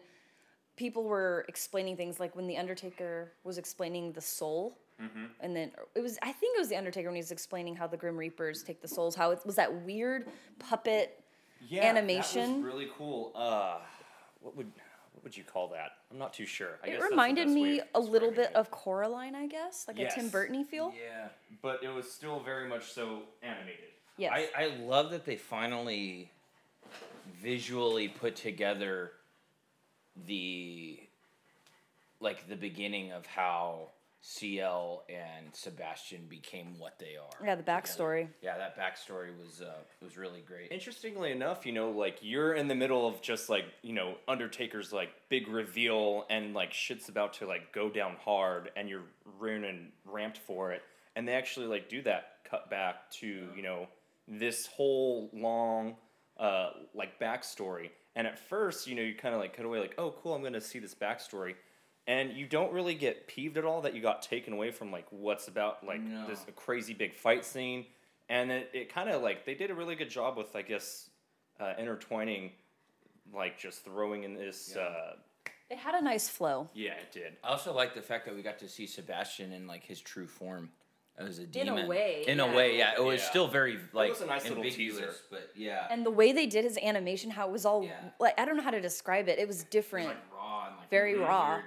people 0.77 1.03
were 1.03 1.45
explaining 1.49 1.97
things, 1.97 2.19
like 2.19 2.35
when 2.35 2.47
the 2.47 2.57
Undertaker 2.57 3.31
was 3.43 3.57
explaining 3.57 4.13
the 4.13 4.21
soul. 4.21 4.77
And 5.39 5.55
then 5.55 5.71
it 5.95 6.01
was, 6.01 6.17
I 6.21 6.31
think 6.31 6.55
it 6.55 6.59
was 6.59 6.69
the 6.69 6.75
Undertaker 6.75 7.07
when 7.07 7.15
he 7.15 7.21
was 7.21 7.31
explaining 7.31 7.75
how 7.75 7.87
the 7.87 7.97
Grim 7.97 8.17
Reapers 8.17 8.63
take 8.63 8.81
the 8.81 8.87
souls. 8.87 9.15
How 9.15 9.31
it 9.31 9.39
was 9.45 9.55
that 9.55 9.73
weird 9.83 10.27
puppet 10.59 11.23
Yeah, 11.67 11.83
animation. 11.85 12.49
That 12.49 12.55
was 12.57 12.73
really 12.73 12.89
cool. 12.97 13.31
Uh, 13.35 13.77
what 14.41 14.55
would 14.57 14.71
what 15.13 15.23
would 15.23 15.37
you 15.37 15.43
call 15.43 15.67
that? 15.69 15.91
I'm 16.11 16.17
not 16.17 16.33
too 16.33 16.45
sure. 16.45 16.79
I 16.83 16.87
guess 16.87 17.01
It 17.01 17.09
reminded 17.09 17.47
me 17.49 17.81
a 17.93 17.99
little 17.99 18.31
bit 18.31 18.49
it. 18.51 18.55
of 18.55 18.71
Coraline, 18.71 19.35
I 19.35 19.47
guess, 19.47 19.85
like 19.87 19.99
a 19.99 20.09
Tim 20.09 20.29
Burton 20.29 20.65
feel. 20.65 20.93
Yeah. 20.95 21.27
but 21.61 21.83
it 21.83 21.89
was 21.89 22.11
still 22.11 22.39
very 22.39 22.67
much 22.67 22.91
so 22.91 23.23
animated. 23.43 23.89
Yes. 24.17 24.31
I, 24.55 24.63
I 24.63 24.67
love 24.83 25.11
that 25.11 25.25
they 25.25 25.35
finally 25.35 26.31
visually 27.41 28.07
put 28.07 28.35
together 28.35 29.11
the 30.27 30.99
like 32.19 32.47
the 32.47 32.55
beginning 32.55 33.11
of 33.11 33.25
how 33.25 33.89
Ciel 34.23 35.03
and 35.09 35.47
Sebastian 35.51 36.27
became 36.29 36.77
what 36.77 36.99
they 36.99 37.17
are. 37.17 37.45
Yeah, 37.45 37.55
the 37.55 37.63
together. 37.63 37.81
backstory. 37.81 38.27
Yeah, 38.43 38.57
that 38.57 38.77
backstory 38.77 39.35
was 39.37 39.61
uh, 39.61 39.73
was 40.01 40.15
really 40.15 40.41
great. 40.41 40.71
Interestingly 40.71 41.31
enough, 41.31 41.65
you 41.65 41.73
know, 41.73 41.89
like 41.89 42.19
you're 42.21 42.53
in 42.53 42.67
the 42.67 42.75
middle 42.75 43.07
of 43.07 43.21
just 43.23 43.49
like, 43.49 43.65
you 43.81 43.93
know, 43.93 44.15
Undertaker's 44.27 44.93
like 44.93 45.09
big 45.29 45.47
reveal 45.47 46.27
and 46.29 46.53
like 46.53 46.71
shit's 46.71 47.09
about 47.09 47.33
to 47.35 47.47
like 47.47 47.73
go 47.73 47.89
down 47.89 48.15
hard 48.23 48.69
and 48.75 48.87
you're 48.87 49.05
running 49.39 49.87
ramped 50.05 50.37
for 50.37 50.71
it. 50.71 50.83
And 51.15 51.27
they 51.27 51.33
actually 51.33 51.65
like 51.65 51.89
do 51.89 52.03
that 52.03 52.37
cut 52.47 52.69
back 52.69 53.09
to, 53.21 53.27
you 53.27 53.63
know, 53.63 53.87
this 54.27 54.67
whole 54.67 55.31
long 55.33 55.95
uh 56.37 56.69
like 56.93 57.19
backstory. 57.19 57.89
And 58.15 58.27
at 58.27 58.37
first, 58.37 58.87
you 58.87 58.93
know, 58.93 59.01
you 59.01 59.15
kind 59.15 59.33
of 59.33 59.41
like 59.41 59.57
cut 59.57 59.65
away 59.65 59.79
like, 59.79 59.95
oh 59.97 60.13
cool, 60.21 60.35
I'm 60.35 60.43
gonna 60.43 60.61
see 60.61 60.77
this 60.77 60.93
backstory. 60.93 61.55
And 62.07 62.33
you 62.33 62.45
don't 62.47 62.73
really 62.73 62.95
get 62.95 63.27
peeved 63.27 63.57
at 63.57 63.63
all 63.65 63.81
that 63.81 63.93
you 63.93 64.01
got 64.01 64.21
taken 64.21 64.53
away 64.53 64.71
from 64.71 64.91
like 64.91 65.05
what's 65.11 65.47
about 65.47 65.85
like 65.85 66.01
No. 66.01 66.27
this 66.27 66.43
crazy 66.55 66.93
big 66.93 67.13
fight 67.13 67.45
scene 67.45 67.85
and 68.29 68.51
it, 68.51 68.69
it 68.73 68.93
kind 68.93 69.09
of 69.09 69.21
like 69.21 69.45
they 69.45 69.53
did 69.55 69.69
a 69.71 69.75
really 69.75 69.95
good 69.95 70.09
job 70.09 70.35
with 70.37 70.55
i 70.55 70.61
guess 70.61 71.09
uh, 71.59 71.73
intertwining 71.77 72.51
like 73.33 73.57
just 73.59 73.83
throwing 73.85 74.23
in 74.23 74.33
this 74.33 74.73
Yeah. 74.75 74.81
uh 74.83 75.13
It 75.69 75.77
had 75.77 75.95
a 75.95 76.01
nice 76.01 76.27
flow. 76.27 76.69
yeah 76.73 76.93
it 76.93 77.11
did 77.11 77.37
I 77.43 77.49
also 77.49 77.73
like 77.73 77.93
the 77.93 78.01
fact 78.01 78.25
that 78.25 78.35
we 78.35 78.41
got 78.41 78.57
to 78.59 78.67
see 78.67 78.87
Sebastian 78.87 79.51
in 79.53 79.67
like 79.67 79.83
his 79.83 80.01
true 80.01 80.27
form 80.27 80.71
as 81.17 81.37
a 81.39 81.45
demon. 81.45 81.67
In 81.67 81.73
a 81.73 81.75
demon. 81.75 81.89
way, 81.89 82.23
In 82.27 82.37
yeah. 82.39 82.43
a 82.51 82.55
way, 82.55 82.77
yeah. 82.77 82.93
It 82.97 83.03
was 83.03 83.21
Yeah. 83.21 83.29
still 83.29 83.47
very 83.47 83.77
like 83.93 84.07
it 84.07 84.11
was 84.11 84.21
a 84.21 84.25
nice 84.25 84.43
little 84.43 84.57
ambiguous, 84.57 84.97
teaser. 84.97 85.13
but 85.29 85.51
yeah. 85.55 85.87
And 85.91 86.03
the 86.05 86.09
way 86.09 86.31
they 86.31 86.47
did 86.47 86.63
his 86.63 86.77
animation, 86.79 87.29
how 87.31 87.47
it 87.47 87.51
was 87.51 87.65
all 87.65 87.83
Yeah. 87.83 87.91
like 88.19 88.39
I 88.39 88.45
don't 88.45 88.57
know 88.57 88.63
how 88.63 88.71
to 88.71 88.81
describe 88.81 89.27
it. 89.29 89.37
It 89.37 89.47
was 89.47 89.57
It 89.57 89.65
was, 89.65 89.69
different. 89.69 90.07
like 90.07 90.17
raw 90.33 90.67
and 90.67 90.77
like 90.77 90.89
Very 90.89 91.13
really 91.13 91.25
raw. 91.25 91.61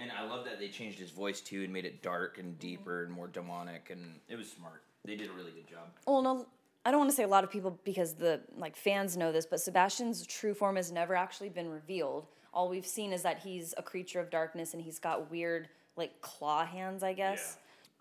And 0.00 0.10
I 0.12 0.24
love 0.24 0.44
that 0.44 0.58
they 0.58 0.68
changed 0.68 0.98
his 0.98 1.10
voice 1.10 1.40
too 1.40 1.62
and 1.62 1.72
made 1.72 1.84
it 1.84 2.02
dark 2.02 2.38
and 2.38 2.52
mm-hmm. 2.52 2.58
deeper 2.58 3.04
and 3.04 3.12
more 3.12 3.28
demonic 3.28 3.90
and 3.90 4.20
it 4.28 4.36
was 4.36 4.50
smart. 4.50 4.82
They 5.04 5.16
did 5.16 5.30
a 5.30 5.32
really 5.32 5.52
good 5.52 5.68
job. 5.68 5.88
Well, 6.06 6.22
no, 6.22 6.46
I 6.84 6.90
don't 6.90 6.98
want 6.98 7.10
to 7.10 7.16
say 7.16 7.22
a 7.22 7.28
lot 7.28 7.44
of 7.44 7.50
people 7.50 7.78
because 7.84 8.14
the 8.14 8.40
like 8.56 8.76
fans 8.76 9.16
know 9.16 9.32
this, 9.32 9.46
but 9.46 9.60
Sebastian's 9.60 10.26
true 10.26 10.54
form 10.54 10.76
has 10.76 10.92
never 10.92 11.14
actually 11.14 11.48
been 11.48 11.68
revealed. 11.68 12.26
All 12.52 12.68
we've 12.68 12.86
seen 12.86 13.12
is 13.12 13.22
that 13.22 13.40
he's 13.40 13.74
a 13.76 13.82
creature 13.82 14.20
of 14.20 14.30
darkness 14.30 14.72
and 14.74 14.82
he's 14.82 14.98
got 14.98 15.30
weird 15.30 15.68
like 15.96 16.20
claw 16.20 16.64
hands, 16.64 17.02
I 17.02 17.12
guess. 17.12 17.58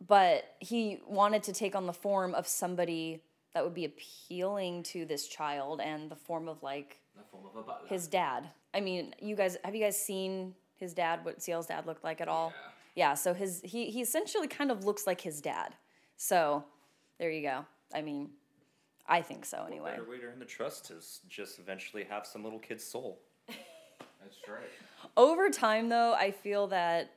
But 0.08 0.56
he 0.60 1.00
wanted 1.08 1.44
to 1.44 1.54
take 1.54 1.76
on 1.76 1.86
the 1.86 1.94
form 1.94 2.36
of 2.36 2.48
somebody 2.48 3.22
that 3.54 3.64
would 3.64 3.74
be 3.74 3.86
appealing 3.86 4.84
to 4.84 5.06
this 5.06 5.28
child 5.28 5.80
and 5.80 6.12
the 6.12 6.16
form 6.16 6.50
of 6.50 6.62
like 6.62 7.00
The 7.16 7.24
form 7.32 7.46
of 7.56 7.90
his 7.90 8.08
dad. 8.08 8.50
I 8.74 8.82
mean, 8.82 9.16
you 9.22 9.36
guys 9.36 9.58
have 9.64 9.74
you 9.74 9.82
guys 9.82 10.00
seen 10.00 10.54
his 10.78 10.94
dad? 10.94 11.24
What 11.24 11.42
Ciel's 11.42 11.68
dad 11.68 11.86
looked 11.86 12.04
like 12.04 12.22
at 12.22 12.28
all? 12.28 12.54
Yeah. 12.96 13.14
so 13.14 13.34
his 13.34 13.62
he 13.64 13.90
he 13.92 14.02
essentially 14.02 14.48
kind 14.48 14.72
of 14.72 14.86
looks 14.86 15.06
like 15.06 15.22
his 15.22 15.42
dad. 15.42 15.76
So 16.18 16.64
there 17.20 17.32
you 17.32 17.42
go. 17.42 17.66
I 17.94 18.02
mean, 18.02 18.30
I 19.08 19.22
think 19.22 19.46
so 19.46 19.64
anyway. 19.68 19.92
better 19.92 20.10
way 20.10 20.18
to 20.18 20.26
earn 20.28 20.40
the 20.40 20.46
trust 20.46 20.92
is 20.92 21.22
just 21.30 21.60
eventually 21.60 22.04
have 22.06 22.26
some 22.26 22.44
little 22.44 22.60
kid's 22.60 22.84
soul 22.84 23.20
That's 23.48 24.38
right. 24.48 24.70
Over 25.18 25.50
time, 25.50 25.90
though, 25.90 26.14
I 26.14 26.32
feel 26.32 26.68
that 26.68 27.12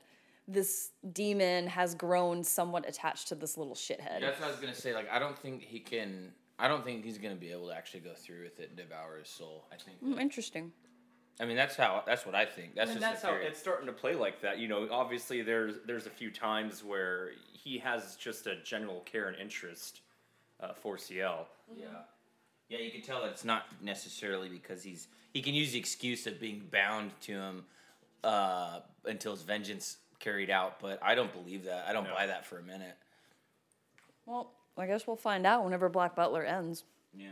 this 0.47 0.90
demon 1.12 1.66
has 1.66 1.94
grown 1.94 2.42
somewhat 2.44 2.88
attached 2.88 3.29
to 3.29 3.35
this 3.35 3.57
little 3.57 3.75
shithead. 3.75 4.21
That's 4.21 4.40
what 4.40 4.49
I 4.49 4.51
was 4.51 4.61
gonna 4.61 4.75
say. 4.75 4.94
Like, 4.94 5.11
I 5.11 5.18
don't 5.18 5.38
think 5.38 5.62
he 5.62 5.81
can. 5.81 6.33
I 6.59 6.68
don't 6.68 6.85
think 6.85 7.05
he's 7.05 7.18
gonna 7.18 7.35
be 7.37 7.51
able 7.53 7.68
to 7.68 7.75
actually 7.75 8.01
go 8.01 8.14
through 8.14 8.42
with 8.42 8.61
it 8.61 8.68
and 8.68 8.77
devour 8.77 9.18
his 9.18 9.29
soul. 9.29 9.66
I 9.73 9.77
think. 9.77 9.99
Hmm, 10.01 10.18
interesting. 10.18 10.73
I 11.40 11.44
mean, 11.44 11.57
that's 11.57 11.77
how. 11.77 12.03
That's 12.07 12.27
what 12.27 12.35
I 12.35 12.44
think. 12.44 12.74
That's 12.74 12.90
and 12.90 12.98
just 13.01 13.11
that's 13.11 13.20
the 13.22 13.29
how 13.29 13.33
theory. 13.35 13.46
it's 13.46 13.61
starting 13.61 13.87
to 13.87 13.92
play 13.92 14.14
like 14.14 14.40
that 14.42 14.59
you 14.59 14.66
know 14.68 14.88
obviously 14.90 15.42
there's 15.42 15.74
there's 15.87 16.07
a 16.07 16.11
few 16.11 16.31
times 16.31 16.83
where 16.83 17.31
he 17.53 17.79
has 17.79 18.16
just 18.16 18.46
a 18.46 18.57
general 18.64 19.01
care 19.01 19.29
and 19.29 19.37
interest 19.37 20.01
uh, 20.61 20.72
for 20.72 20.98
Ciel 20.98 21.46
Yeah. 21.77 21.87
Yeah, 22.68 22.79
you 22.81 22.90
can 22.90 23.01
tell 23.03 23.22
that 23.22 23.31
it's 23.31 23.44
not 23.44 23.66
necessarily 23.83 24.48
because 24.48 24.83
he's 24.83 25.09
he 25.33 25.40
can 25.40 25.55
use 25.55 25.72
the 25.72 25.79
excuse 25.79 26.27
of 26.27 26.38
being 26.40 26.66
bound 26.72 27.12
to 27.22 27.33
him 27.33 27.64
uh, 28.24 28.81
until 29.05 29.33
his 29.33 29.42
vengeance 29.42 29.98
carried 30.18 30.51
out, 30.51 30.81
but 30.81 30.98
I 31.03 31.14
don't 31.14 31.33
believe 31.33 31.64
that. 31.64 31.87
I 31.88 31.92
don't 31.92 32.05
No. 32.05 32.14
buy 32.14 32.27
that 32.27 32.44
for 32.44 32.59
a 32.59 32.62
minute. 32.62 32.96
Well, 34.27 34.51
I 34.77 34.87
guess 34.87 35.07
we'll 35.07 35.16
find 35.16 35.46
out 35.46 35.64
whenever 35.64 35.88
Black 35.88 36.16
Butler 36.16 36.42
ends. 36.42 36.83
Yeah. 37.16 37.29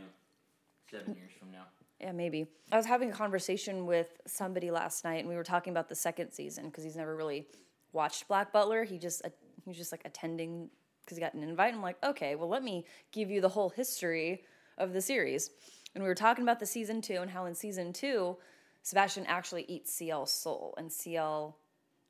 Seven 0.89 1.13
years 1.15 1.31
from 1.37 1.51
now. 1.51 1.65
Yeah, 1.99 2.11
maybe. 2.11 2.47
I 2.71 2.77
was 2.77 2.85
having 2.85 3.09
a 3.09 3.13
conversation 3.13 3.85
with 3.85 4.07
somebody 4.27 4.69
last 4.69 5.03
night, 5.03 5.19
and 5.19 5.29
we 5.29 5.35
were 5.35 5.43
talking 5.43 5.71
about 5.71 5.89
the 5.89 5.95
second 5.95 6.31
season 6.31 6.65
because 6.65 6.83
he's 6.83 6.95
never 6.95 7.15
really 7.15 7.47
watched 7.91 8.27
Black 8.27 8.51
Butler. 8.51 8.83
He 8.83 8.99
just 8.99 9.25
uh, 9.25 9.29
he 9.63 9.69
was 9.69 9.77
just 9.77 9.91
like 9.91 10.01
attending 10.05 10.69
because 11.03 11.17
he 11.17 11.21
got 11.21 11.33
an 11.33 11.43
invite. 11.43 11.73
I'm 11.73 11.81
like, 11.81 11.97
okay, 12.03 12.35
well, 12.35 12.49
let 12.49 12.63
me 12.63 12.85
give 13.11 13.31
you 13.31 13.41
the 13.41 13.49
whole 13.49 13.69
history 13.69 14.43
of 14.77 14.93
the 14.93 15.01
series. 15.01 15.49
And 15.95 16.03
we 16.03 16.07
were 16.07 16.15
talking 16.15 16.43
about 16.43 16.59
the 16.59 16.65
season 16.65 17.01
two 17.01 17.15
and 17.15 17.31
how 17.31 17.45
in 17.45 17.55
season 17.55 17.93
two, 17.93 18.37
Sebastian 18.83 19.25
actually 19.25 19.65
eats 19.67 19.91
Ciel's 19.91 20.31
soul, 20.31 20.75
and 20.77 20.91
Ciel, 20.91 21.57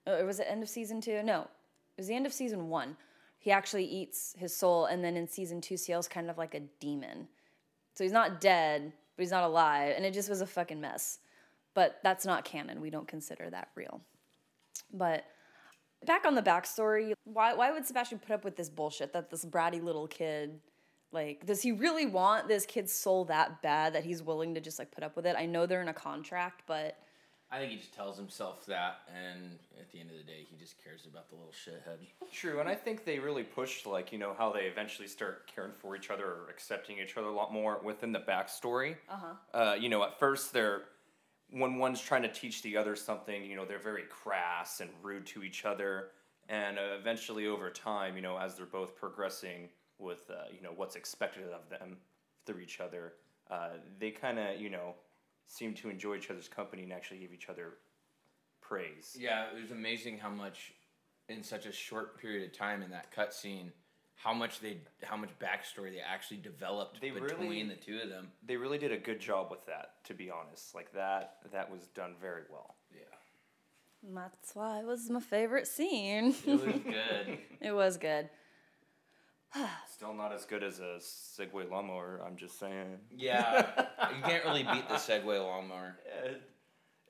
uh, 0.06 0.24
was 0.26 0.40
it 0.40 0.48
end 0.50 0.64
of 0.64 0.70
season 0.70 1.00
two? 1.00 1.24
No, 1.24 1.42
it 1.42 2.02
was 2.02 2.08
the 2.08 2.16
end 2.16 2.26
of 2.26 2.34
season 2.34 2.68
one. 2.68 2.98
He 3.40 3.52
actually 3.52 3.86
eats 3.86 4.36
his 4.38 4.54
soul, 4.54 4.86
and 4.86 5.04
then 5.04 5.16
in 5.16 5.28
season 5.28 5.62
two, 5.62 5.78
Ciel's 5.78 6.08
kind 6.08 6.30
of 6.30 6.38
like 6.38 6.54
a 6.54 6.60
demon. 6.82 7.30
So 7.94 8.04
he's 8.04 8.12
not 8.12 8.42
dead, 8.42 8.92
but 9.18 9.24
he's 9.24 9.32
not 9.32 9.44
alive, 9.44 9.94
and 9.98 10.06
it 10.06 10.14
just 10.14 10.30
was 10.30 10.42
a 10.42 10.46
fucking 10.46 10.80
mess. 10.80 11.20
But 11.74 12.00
that's 12.04 12.26
not 12.26 12.46
canon. 12.46 12.80
We 12.80 12.90
don't 12.90 13.08
consider 13.08 13.50
that 13.50 13.70
real. 13.76 14.02
But 14.94 15.26
back 16.06 16.26
on 16.26 16.36
the 16.36 16.42
backstory, 16.42 17.14
why 17.24 17.54
why 17.54 17.72
would 17.72 17.86
Sebastian 17.86 18.20
put 18.20 18.32
up 18.32 18.44
with 18.44 18.56
this 18.56 18.70
bullshit 18.70 19.14
that 19.14 19.30
this 19.30 19.44
bratty 19.44 19.84
little 19.84 20.08
kid 20.08 20.60
like 21.12 21.46
does 21.46 21.62
he 21.62 21.72
really 21.72 22.06
want 22.06 22.48
this 22.48 22.66
kid's 22.66 22.92
soul 22.94 23.26
that 23.26 23.62
bad 23.62 23.94
that 23.94 24.04
he's 24.04 24.22
willing 24.22 24.54
to 24.56 24.62
just 24.62 24.80
like 24.80 24.92
put 24.92 25.04
up 25.04 25.16
with 25.16 25.26
it? 25.26 25.36
I 25.38 25.46
know 25.46 25.66
they're 25.66 25.82
in 25.82 25.88
a 25.88 25.94
contract, 25.94 26.64
but 26.68 26.98
I 27.50 27.60
think 27.60 27.72
he 27.72 27.78
just 27.78 27.94
tells 27.94 28.18
himself 28.18 28.66
that, 28.66 29.00
and 29.16 29.58
at 29.80 29.90
the 29.92 30.02
end 30.02 30.10
of 30.10 30.18
the 30.18 30.24
day, 30.24 30.46
he 30.50 30.58
just 30.58 30.84
cares 30.84 31.06
about 31.10 31.30
the 31.30 31.36
little 31.36 31.54
shithead. 31.54 32.06
True, 32.32 32.60
and 32.60 32.68
I 32.68 32.76
think 32.76 33.06
they 33.06 33.20
really 33.20 33.44
pushed 33.44 33.86
like 33.86 34.12
you 34.12 34.20
know 34.20 34.36
how 34.38 34.52
they 34.52 34.64
eventually 34.66 35.08
start 35.08 35.50
caring 35.54 35.72
for 35.72 35.96
each 35.96 36.10
other 36.10 36.26
or 36.26 36.50
accepting 36.50 36.98
each 37.00 37.16
other 37.16 37.28
a 37.28 37.34
lot 37.34 37.54
more 37.54 37.80
within 37.84 38.12
the 38.12 38.20
backstory. 38.20 38.96
Uh-huh. 39.10 39.58
Uh 39.58 39.76
You 39.76 39.88
know, 39.90 40.04
at 40.04 40.20
first 40.20 40.52
they're 40.52 40.84
when 41.50 41.78
one's 41.78 42.02
trying 42.02 42.24
to 42.24 42.28
teach 42.32 42.62
the 42.62 42.76
other 42.76 42.96
something, 42.96 43.46
you 43.46 43.56
know, 43.56 43.64
they're 43.64 43.80
very 43.80 44.04
crass 44.10 44.82
and 44.82 44.90
rude 45.02 45.26
to 45.28 45.44
each 45.44 45.64
other, 45.64 46.10
and 46.50 46.78
uh, 46.78 46.98
eventually 47.00 47.48
over 47.48 47.70
time, 47.70 48.18
you 48.18 48.22
know, 48.22 48.38
as 48.38 48.56
they're 48.56 48.66
both 48.66 48.98
progressing 48.98 49.70
with 50.00 50.30
uh, 50.30 50.44
you 50.54 50.62
know 50.62 50.74
what's 50.76 50.96
expected 50.98 51.46
of 51.46 51.70
them 51.70 51.98
through 52.46 52.60
each 52.60 52.82
other, 52.82 53.14
uh, 53.50 53.70
they 54.00 54.12
kind 54.12 54.38
of 54.38 54.60
you 54.60 54.70
know 54.70 54.96
seem 55.48 55.74
to 55.76 55.90
enjoy 55.90 56.16
each 56.16 56.30
other's 56.30 56.48
company 56.48 56.84
and 56.84 56.94
actually 56.94 57.20
give 57.20 57.34
each 57.34 57.50
other 57.50 57.78
praise. 58.62 59.16
Yeah, 59.20 59.46
it 59.56 59.62
was 59.62 59.72
amazing 59.72 60.18
how 60.18 60.30
much 60.30 60.74
in 61.30 61.44
such 61.44 61.66
a 61.66 61.72
short 61.72 62.20
period 62.20 62.50
of 62.50 62.58
time 62.58 62.82
in 62.84 62.92
that 62.92 63.14
cutscene, 63.14 63.72
how 64.16 64.34
much 64.34 64.60
they, 64.60 64.78
how 65.04 65.16
much 65.18 65.30
backstory 65.40 65.92
they 65.94 66.00
actually 66.00 66.38
developed 66.38 67.00
They 67.02 67.12
between 67.12 67.50
really- 67.50 67.64
the 67.64 67.76
two 67.76 68.00
of 68.04 68.10
them. 68.10 68.32
they 68.46 68.58
really 68.58 68.78
did 68.78 68.92
a 68.92 68.98
good 68.98 69.20
job 69.20 69.50
with 69.52 69.66
that 69.68 70.04
to 70.06 70.14
be 70.14 70.30
honest 70.32 70.74
like 70.74 70.92
that 70.94 71.38
that 71.52 71.70
was 71.72 71.88
done 71.88 72.16
very 72.22 72.44
well 72.52 72.76
Yeah, 72.92 73.02
that's 74.16 74.56
why 74.56 74.80
it 74.80 74.86
was 74.86 75.10
my 75.10 75.20
favorite 75.20 75.68
scene. 75.68 76.34
it 76.46 76.66
was 76.66 76.82
good. 76.84 77.38
it 77.62 77.72
was 77.72 77.98
good. 77.98 78.30
still 79.92 80.14
not 80.14 80.34
as 80.34 80.46
good 80.46 80.64
as 80.64 80.80
a 80.80 80.98
segway 81.00 81.70
lawnmower 81.70 82.22
i'm 82.26 82.36
just 82.36 82.60
saying 82.60 82.98
Yeah, 83.16 83.66
you 84.16 84.24
can't 84.24 84.44
really 84.46 84.64
beat 84.64 84.88
the 84.90 84.96
Segway 84.96 85.42
lawnmower. 85.44 85.96
it, 86.26 86.42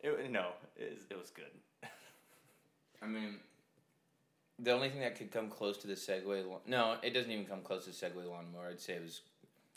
it, 0.04 0.32
no 0.32 0.50
it, 0.76 0.94
was- 0.94 1.06
it 1.10 1.18
was 1.18 1.30
good 1.32 1.52
I 3.02 3.06
mean, 3.06 3.36
the 4.60 4.72
only 4.72 4.90
thing 4.90 5.02
that 5.02 5.16
could 5.16 5.32
come 5.32 5.50
close 5.50 5.78
to 5.80 5.88
the 5.88 5.94
Segway, 5.94 6.48
lawn- 6.48 6.62
no, 6.66 6.98
it 7.04 7.12
doesn't 7.14 7.32
even 7.32 7.46
come 7.46 7.62
close 7.62 7.86
to 7.86 7.92
Segway 7.92 8.28
lawnmower. 8.28 8.70
I'd 8.70 8.80
say 8.80 8.94
it 8.94 9.04
was 9.04 9.22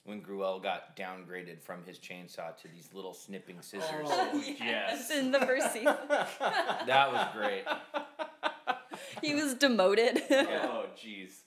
when 0.04 0.20
Grell 0.20 0.58
got 0.58 0.96
downgraded 0.96 1.60
from 1.60 1.84
his 1.84 1.98
chainsaw 1.98 2.56
to 2.56 2.68
these 2.68 2.88
little 2.94 3.12
snipping 3.12 3.56
oh, 3.58 3.62
scissors. 3.62 3.88
Oh, 4.10 4.42
yes. 4.58 5.10
in 5.10 5.30
the 5.30 5.40
first 5.40 5.72
season. 5.72 5.94
That 6.08 7.12
was 7.12 7.26
great. 7.34 7.64
he 9.22 9.34
was 9.34 9.54
demoted. 9.54 10.22
oh 10.30 10.86
jeez 10.96 11.42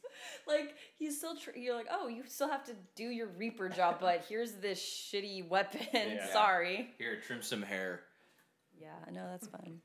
like 0.47 0.75
he's 0.97 1.17
still 1.17 1.36
tr- 1.36 1.56
you're 1.56 1.75
like 1.75 1.88
oh 1.91 2.08
you 2.08 2.23
still 2.27 2.49
have 2.49 2.63
to 2.65 2.73
do 2.95 3.03
your 3.06 3.27
reaper 3.38 3.69
job 3.69 3.97
but 3.99 4.25
here's 4.29 4.53
this 4.53 4.79
shitty 4.79 5.47
weapon. 5.47 5.82
Yeah. 5.93 6.27
sorry. 6.34 6.89
Here, 6.97 7.19
trim 7.25 7.41
some 7.41 7.62
hair. 7.62 8.01
yeah 8.79 8.89
i 9.08 9.12
know 9.12 9.27
that's 9.29 9.47
fun. 9.47 9.79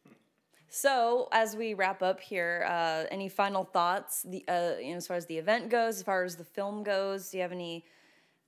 So 0.71 1.29
as 1.33 1.57
we 1.57 1.73
wrap 1.75 2.03
up 2.03 2.21
here 2.21 2.67
uh, 2.69 3.05
any 3.11 3.29
final 3.29 3.65
thoughts 3.65 4.23
the 4.23 4.45
uh, 4.49 4.73
you 4.81 4.91
know, 4.91 4.97
as 4.97 5.07
far 5.07 5.17
as 5.17 5.27
the 5.27 5.39
event 5.39 5.71
goes 5.71 5.97
as 5.99 6.03
far 6.03 6.25
as 6.25 6.37
the 6.37 6.45
film 6.45 6.83
goes 6.83 7.31
do 7.31 7.39
you 7.39 7.43
have 7.43 7.53
any 7.53 7.85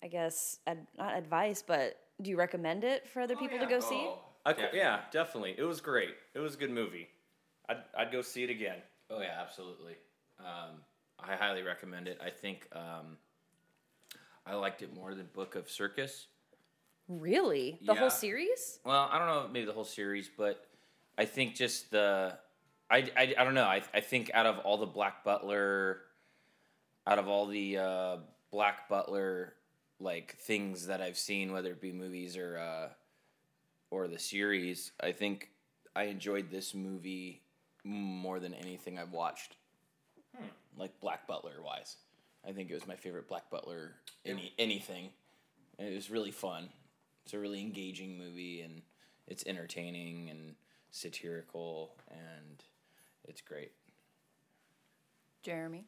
i 0.03 0.07
guess 0.09 0.59
ad- 0.67 0.87
not 0.99 1.17
advice 1.17 1.63
but 1.67 1.97
do 2.21 2.29
you 2.29 2.37
recommend 2.37 2.85
it 2.85 3.09
for 3.09 3.23
other 3.23 3.35
people 3.37 3.59
to 3.59 3.65
go 3.67 3.81
see? 3.81 4.05
Oh, 4.07 4.19
I, 4.45 4.53
cou- 4.53 4.61
definitely. 4.61 4.79
yeah 4.79 5.01
definitely. 5.11 5.55
It 5.57 5.63
was 5.63 5.81
great. 5.81 6.15
It 6.35 6.39
was 6.41 6.55
a 6.55 6.59
good 6.59 6.71
movie. 6.71 7.09
I'd, 7.69 7.79
I'd 7.97 8.13
go 8.13 8.21
see 8.21 8.43
it 8.45 8.51
again. 8.51 8.77
Oh 9.11 9.21
yeah, 9.23 9.39
absolutely. 9.41 9.95
Um, 10.39 10.77
I 11.27 11.37
highly 11.37 11.63
recommend 11.63 12.09
it. 12.09 12.21
I 12.25 12.31
think 12.31 12.69
um, 12.73 13.17
I 14.47 14.55
liked 14.55 14.83
it 14.83 14.95
more 14.95 15.15
than 15.15 15.27
Book 15.33 15.55
of 15.55 15.71
Circus. 15.71 16.27
Really? 17.09 17.79
The 17.85 17.95
Yeah. 17.95 18.01
whole 18.01 18.11
series? 18.11 18.81
Well, 18.85 19.09
I 19.11 19.19
don't 19.19 19.27
know, 19.27 19.49
maybe 19.53 19.67
the 19.67 19.73
whole 19.73 19.85
series, 19.85 20.31
but 20.37 20.67
I 21.19 21.25
think 21.25 21.55
just 21.55 21.91
the, 21.91 22.39
I, 22.91 23.11
I, 23.17 23.35
I 23.39 23.45
don't 23.45 23.55
know. 23.55 23.65
I, 23.65 23.83
I 23.93 24.01
think 24.01 24.31
out 24.33 24.47
of 24.47 24.59
all 24.61 24.77
the 24.79 24.87
Black 24.87 25.25
Butler, 25.25 26.03
out 27.07 27.19
of 27.19 27.29
all 27.29 27.47
the 27.47 27.79
uh, 27.79 28.17
Black 28.51 28.89
Butler 28.89 29.55
like 29.99 30.37
things 30.39 30.87
that 30.87 31.01
I've 31.03 31.19
seen, 31.19 31.53
whether 31.53 31.71
it 31.73 31.81
be 31.81 31.93
movies 31.93 32.37
or 32.37 32.59
uh, 32.59 32.89
or 33.91 34.09
the 34.09 34.19
series, 34.19 34.93
I 35.01 35.13
think 35.13 35.51
I 35.95 36.05
enjoyed 36.05 36.51
this 36.51 36.75
movie 36.75 37.43
more 37.85 38.39
than 38.41 38.55
anything 38.55 38.99
I've 38.99 39.13
watched. 39.13 39.57
Like 40.77 40.99
Black 41.01 41.27
Butler 41.27 41.63
wise, 41.65 41.97
I 42.47 42.53
think 42.53 42.71
it 42.71 42.75
was 42.75 42.87
my 42.87 42.97
favorite 42.97 43.29
Black 43.29 43.51
Butler 43.51 43.93
any 44.25 44.53
anything. 44.59 45.11
And 45.79 45.89
it 45.89 45.95
was 45.95 46.11
really 46.11 46.31
fun. 46.31 46.69
It's 47.25 47.35
a 47.35 47.39
really 47.39 47.61
engaging 47.61 48.19
movie, 48.19 48.61
and 48.63 48.83
it's 49.27 49.45
entertaining 49.47 50.31
and 50.31 50.55
satirical, 50.91 51.95
and 52.11 52.63
it's 53.25 53.41
great. 53.41 53.73
Jeremy. 55.43 55.85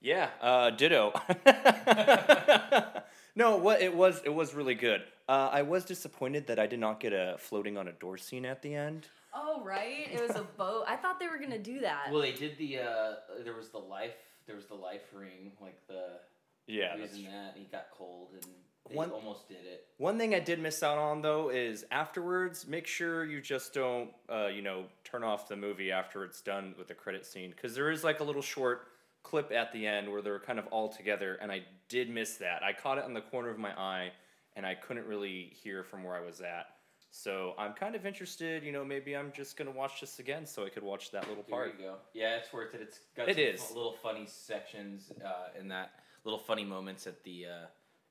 Yeah, 0.00 0.28
uh, 0.40 0.70
ditto. 0.70 1.12
no, 3.34 3.56
what 3.56 3.82
it 3.82 3.94
was, 3.94 4.22
it 4.24 4.32
was 4.32 4.54
really 4.54 4.74
good. 4.74 5.02
Uh, 5.28 5.50
I 5.52 5.62
was 5.62 5.84
disappointed 5.84 6.46
that 6.46 6.58
I 6.58 6.66
did 6.66 6.78
not 6.78 7.00
get 7.00 7.12
a 7.12 7.36
floating 7.38 7.76
on 7.76 7.88
a 7.88 7.92
door 7.92 8.16
scene 8.16 8.46
at 8.46 8.62
the 8.62 8.74
end. 8.74 9.08
Oh, 9.40 9.62
right. 9.64 10.08
It 10.12 10.20
was 10.26 10.36
a 10.36 10.42
boat. 10.58 10.84
I 10.86 10.96
thought 10.96 11.18
they 11.20 11.28
were 11.28 11.38
going 11.38 11.50
to 11.50 11.58
do 11.58 11.80
that. 11.80 12.10
Well, 12.10 12.20
they 12.22 12.32
did 12.32 12.58
the. 12.58 12.78
Uh, 12.80 13.12
there 13.44 13.54
was 13.54 13.68
the 13.70 13.78
life. 13.78 14.14
There 14.46 14.56
was 14.56 14.66
the 14.66 14.74
life 14.74 15.02
ring, 15.12 15.52
like 15.60 15.86
the. 15.86 16.18
Yeah, 16.66 16.96
he 16.96 17.02
was 17.02 17.14
in 17.14 17.24
that. 17.24 17.54
He 17.56 17.64
got 17.64 17.86
cold, 17.96 18.28
and 18.34 18.42
they 18.90 18.94
One- 18.96 19.10
almost 19.10 19.48
did 19.48 19.64
it. 19.64 19.86
One 19.96 20.18
thing 20.18 20.34
I 20.34 20.40
did 20.40 20.58
miss 20.60 20.82
out 20.82 20.98
on 20.98 21.22
though 21.22 21.48
is 21.50 21.84
afterwards, 21.90 22.66
make 22.66 22.86
sure 22.86 23.24
you 23.24 23.40
just 23.40 23.72
don't, 23.72 24.10
uh, 24.28 24.46
you 24.48 24.60
know, 24.62 24.84
turn 25.04 25.24
off 25.24 25.48
the 25.48 25.56
movie 25.56 25.90
after 25.92 26.24
it's 26.24 26.40
done 26.42 26.74
with 26.78 26.88
the 26.88 26.94
credit 26.94 27.24
scene 27.26 27.50
because 27.50 27.74
there 27.74 27.90
is 27.90 28.04
like 28.04 28.20
a 28.20 28.24
little 28.24 28.42
short 28.42 28.88
clip 29.22 29.50
at 29.52 29.72
the 29.72 29.86
end 29.86 30.10
where 30.10 30.20
they're 30.22 30.38
kind 30.38 30.58
of 30.58 30.66
all 30.68 30.88
together, 30.90 31.38
and 31.40 31.50
I 31.50 31.62
did 31.88 32.10
miss 32.10 32.36
that. 32.36 32.62
I 32.62 32.72
caught 32.74 32.98
it 32.98 33.04
on 33.04 33.14
the 33.14 33.20
corner 33.22 33.48
of 33.50 33.58
my 33.58 33.72
eye, 33.78 34.12
and 34.56 34.64
I 34.66 34.74
couldn't 34.74 35.06
really 35.06 35.52
hear 35.62 35.82
from 35.84 36.04
where 36.04 36.14
I 36.14 36.20
was 36.20 36.40
at. 36.40 36.66
So 37.10 37.54
I'm 37.58 37.72
kind 37.72 37.94
of 37.94 38.04
interested. 38.06 38.62
You 38.62 38.72
know, 38.72 38.84
maybe 38.84 39.16
I'm 39.16 39.32
just 39.32 39.56
gonna 39.56 39.70
watch 39.70 40.00
this 40.00 40.18
again 40.18 40.46
so 40.46 40.64
I 40.64 40.68
could 40.68 40.82
watch 40.82 41.10
that 41.12 41.28
little 41.28 41.44
There 41.48 41.56
part. 41.56 41.74
you 41.78 41.84
go. 41.86 41.94
Yeah, 42.14 42.36
it's 42.36 42.52
worth 42.52 42.74
it. 42.74 42.80
It's 42.82 43.00
got 43.16 43.28
It 43.28 43.36
some 43.36 43.44
is. 43.44 43.74
little 43.74 43.96
funny 44.02 44.26
sections 44.26 45.10
uh, 45.24 45.58
in 45.58 45.68
that 45.68 45.92
little 46.24 46.38
funny 46.38 46.64
moments 46.64 47.06
at 47.06 47.22
the 47.24 47.46
uh, 47.46 47.66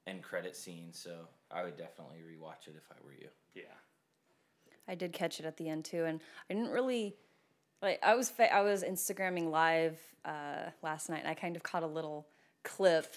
end 0.07 0.23
credit 0.23 0.55
scene. 0.55 0.89
So 0.91 1.27
I 1.51 1.63
would 1.63 1.77
definitely 1.77 2.17
rewatch 2.19 2.67
it 2.67 2.75
if 2.75 2.83
I 2.91 2.95
were 3.05 3.13
you. 3.13 3.27
Yeah. 3.53 3.63
I 4.87 4.95
did 4.95 5.11
catch 5.13 5.39
it 5.39 5.45
at 5.45 5.57
the 5.57 5.69
end 5.69 5.85
too, 5.85 6.05
and 6.05 6.19
I 6.49 6.53
didn't 6.53 6.71
really 6.71 7.15
like. 7.81 7.99
I 8.01 8.15
was 8.15 8.29
fa- 8.29 8.53
I 8.53 8.61
was 8.61 8.83
Instagramming 8.83 9.51
live 9.51 9.99
uh, 10.25 10.69
last 10.81 11.09
night, 11.09 11.19
and 11.19 11.27
I 11.27 11.33
kind 11.33 11.55
of 11.55 11.63
caught 11.63 11.83
a 11.83 11.87
little 11.87 12.25
clip 12.63 13.13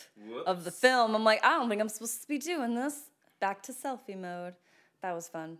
of 0.47 0.65
the 0.65 0.71
film. 0.73 1.15
I'm 1.15 1.25
like, 1.25 1.45
I 1.45 1.51
don't 1.51 1.69
think 1.69 1.81
I'm 1.81 1.89
supposed 1.89 2.23
to 2.23 2.29
be 2.29 2.39
doing 2.39 2.75
this. 2.75 3.11
Back 3.41 3.63
to 3.65 3.73
selfie 3.73 4.19
mode. 4.21 4.55
That 5.03 5.13
was 5.15 5.29
fun. 5.29 5.59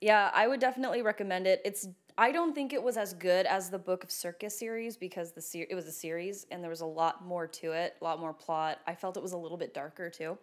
Yeah, 0.00 0.30
I 0.32 0.46
would 0.46 0.60
definitely 0.60 1.02
recommend 1.02 1.46
it. 1.46 1.60
It's 1.64 1.88
I 2.16 2.32
don't 2.32 2.52
think 2.54 2.72
it 2.72 2.82
was 2.82 2.96
as 2.96 3.14
good 3.14 3.46
as 3.46 3.70
the 3.70 3.78
Book 3.78 4.02
of 4.02 4.10
Circus 4.10 4.58
series 4.58 4.96
because 4.96 5.32
the 5.32 5.40
ser- 5.40 5.66
it 5.70 5.74
was 5.74 5.86
a 5.86 5.92
series 5.92 6.46
and 6.50 6.62
there 6.62 6.70
was 6.70 6.80
a 6.80 6.86
lot 6.86 7.24
more 7.24 7.46
to 7.46 7.72
it, 7.72 7.94
a 8.00 8.04
lot 8.04 8.18
more 8.18 8.32
plot. 8.32 8.80
I 8.86 8.94
felt 8.94 9.16
it 9.16 9.22
was 9.22 9.32
a 9.32 9.36
little 9.36 9.56
bit 9.56 9.72
darker 9.72 10.10
too. 10.10 10.36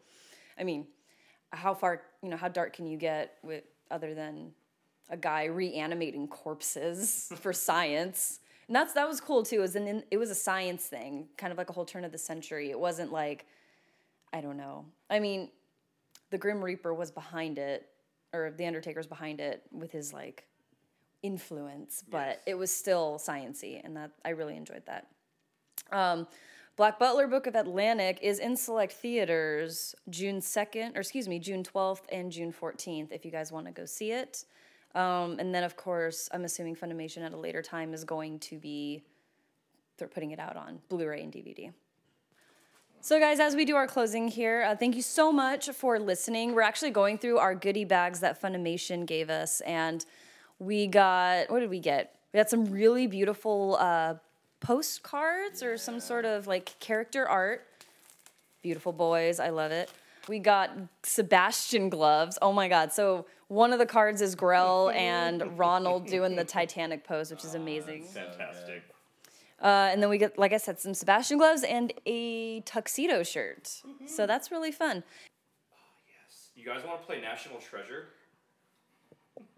I 0.58 0.64
mean, 0.64 0.88
how 1.52 1.74
far 1.74 2.04
you 2.22 2.30
know 2.30 2.38
how 2.38 2.48
dark 2.50 2.74
can 2.74 2.88
you 2.88 2.98
get 2.98 3.38
with 3.44 3.64
other 3.92 4.14
than 4.14 4.52
a 5.10 5.18
guy 5.18 5.46
reanimating 5.46 6.28
corpses 6.28 7.32
for 7.36 7.54
science? 7.54 8.40
And 8.68 8.76
that's 8.76 8.94
that 8.94 9.08
was 9.08 9.22
cool 9.22 9.44
too. 9.44 9.58
It 9.58 9.62
was 9.62 9.76
an 9.76 10.04
it 10.12 10.18
was 10.18 10.30
a 10.30 10.36
science 10.36 10.86
thing, 10.86 11.28
kind 11.38 11.52
of 11.52 11.58
like 11.58 11.70
a 11.70 11.74
whole 11.74 11.86
turn 11.86 12.04
of 12.04 12.12
the 12.12 12.18
century. 12.18 12.72
It 12.72 12.80
wasn't 12.80 13.12
like 13.12 13.46
I 14.34 14.42
don't 14.42 14.58
know. 14.58 14.86
I 15.10 15.20
mean, 15.20 15.50
the 16.30 16.38
Grim 16.38 16.64
Reaper 16.64 16.94
was 16.94 17.12
behind 17.12 17.58
it, 17.58 17.88
or 18.36 18.52
the 18.52 18.66
Undertaker's 18.66 19.08
behind 19.08 19.40
it 19.40 19.64
with 19.72 19.92
his 19.92 20.14
like 20.14 20.46
influence, 21.24 22.04
but 22.10 22.28
Yes. 22.28 22.40
it 22.46 22.54
was 22.56 22.72
still 22.72 23.18
sciency, 23.18 23.82
and 23.84 23.96
that 23.98 24.12
I 24.24 24.30
really 24.30 24.56
enjoyed 24.56 24.86
that. 24.86 25.08
Um, 25.92 26.28
Black 26.76 27.00
Butler 27.00 27.28
Book 27.28 27.48
of 27.48 27.56
Atlantic 27.56 28.20
is 28.22 28.40
in 28.40 28.58
select 28.58 28.92
theaters 28.94 29.96
June 30.10 30.40
2nd, 30.42 30.96
or 30.96 31.00
excuse 31.00 31.28
me, 31.28 31.40
June 31.40 31.64
12th 31.64 32.02
and 32.12 32.32
June 32.32 32.52
14th 32.52 33.12
if 33.12 33.24
you 33.24 33.32
guys 33.32 33.52
want 33.52 33.66
to 33.66 33.72
go 33.72 33.86
see 33.86 34.12
it. 34.12 34.46
Um, 34.94 35.40
and 35.40 35.54
then, 35.56 35.64
of 35.64 35.76
course, 35.76 36.30
I'm 36.32 36.44
assuming 36.46 36.76
Funimation 36.76 37.22
at 37.26 37.34
a 37.34 37.38
later 37.38 37.62
time 37.62 37.94
is 37.94 38.04
going 38.04 38.40
to 38.40 38.58
be 38.58 39.04
they're 39.98 40.08
putting 40.10 40.32
it 40.32 40.40
out 40.40 40.58
on 40.58 40.80
Blu 40.90 41.08
ray 41.08 41.22
and 41.24 41.32
DVD. 41.32 41.72
So, 43.02 43.20
guys, 43.20 43.40
as 43.40 43.56
we 43.56 43.66
do 43.66 43.76
our 43.76 43.86
closing 43.86 44.28
here, 44.28 44.64
uh, 44.64 44.76
thank 44.76 44.96
you 44.96 45.02
so 45.02 45.32
much 45.32 45.70
for 45.70 46.00
listening. 46.00 46.56
We're 46.56 46.64
actually 46.64 46.90
going 46.90 47.20
through 47.20 47.38
our 47.38 47.54
goodie 47.54 47.86
bags 47.86 48.20
that 48.22 48.42
Funimation 48.42 49.06
gave 49.06 49.30
us, 49.30 49.62
and 49.62 50.04
we 50.58 50.88
got 50.88 51.52
what 51.52 51.60
did 51.60 51.70
we 51.70 51.80
get? 51.80 52.16
We 52.34 52.40
got 52.40 52.50
some 52.50 52.66
really 52.66 53.06
beautiful 53.06 53.78
uh, 53.80 54.16
postcards 54.60 55.62
or 55.62 55.78
some 55.78 56.00
sort 56.00 56.26
of 56.26 56.48
like 56.48 56.78
character 56.80 57.28
art. 57.28 57.68
Beautiful 58.64 58.92
boys, 58.92 59.40
I 59.40 59.50
love 59.50 59.72
it. 59.72 59.92
We 60.28 60.40
got 60.40 60.72
Sebastian 61.04 61.90
gloves. 61.90 62.40
Oh 62.42 62.52
my 62.52 62.68
god! 62.68 62.92
So 62.92 63.28
one 63.50 63.72
of 63.72 63.78
the 63.78 63.86
cards 63.86 64.22
is 64.22 64.34
Grell 64.34 64.90
and 64.90 65.60
Ronald 65.60 66.08
doing 66.08 66.36
the 66.36 66.44
Titanic 66.44 67.04
pose, 67.04 67.30
which 67.30 67.46
is 67.46 67.54
amazing. 67.54 68.06
Fantastic. 68.06 68.82
Uh, 69.66 69.90
and 69.92 70.00
then 70.00 70.12
we 70.12 70.20
get, 70.20 70.38
like 70.38 70.54
I 70.54 70.58
said, 70.58 70.80
some 70.80 70.94
Sebastian 70.94 71.40
gloves 71.40 71.64
and 71.64 71.92
a 72.06 72.60
tuxedo 72.62 73.24
shirt. 73.24 73.82
So 74.06 74.28
that's 74.28 74.52
really 74.52 74.72
fun. 74.72 75.04
Oh, 75.74 75.78
yes. 76.08 76.50
You 76.56 76.64
guys 76.64 76.86
want 76.86 77.02
to 77.02 77.06
play 77.08 77.20
National 77.20 77.58
Treasure? 77.58 78.10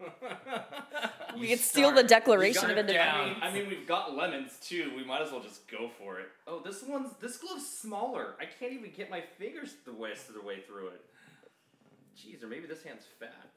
We 1.38 1.48
could 1.48 1.60
steal 1.60 1.92
the 1.92 2.02
Declaration 2.02 2.70
of 2.70 2.78
Independence. 2.78 3.38
down. 3.38 3.42
I 3.42 3.52
mean, 3.52 3.68
we've 3.68 3.86
got 3.86 4.16
lemons 4.16 4.58
too. 4.60 4.90
We 4.96 5.04
might 5.04 5.22
as 5.22 5.30
well 5.30 5.42
just 5.42 5.68
go 5.68 5.90
for 5.98 6.18
it. 6.18 6.28
Oh, 6.46 6.60
this 6.64 6.82
one's 6.82 7.12
this 7.20 7.36
glove's 7.36 7.68
smaller. 7.68 8.34
I 8.40 8.46
can't 8.46 8.72
even 8.72 8.90
get 8.96 9.10
my 9.10 9.22
fingers 9.38 9.74
the 9.84 9.92
way 9.92 10.14
the 10.32 10.44
way 10.44 10.60
through 10.66 10.88
it. 10.88 11.04
Jeez, 12.18 12.42
or 12.42 12.48
maybe 12.48 12.66
this 12.66 12.82
hand's 12.82 13.04
fat. 13.20 13.50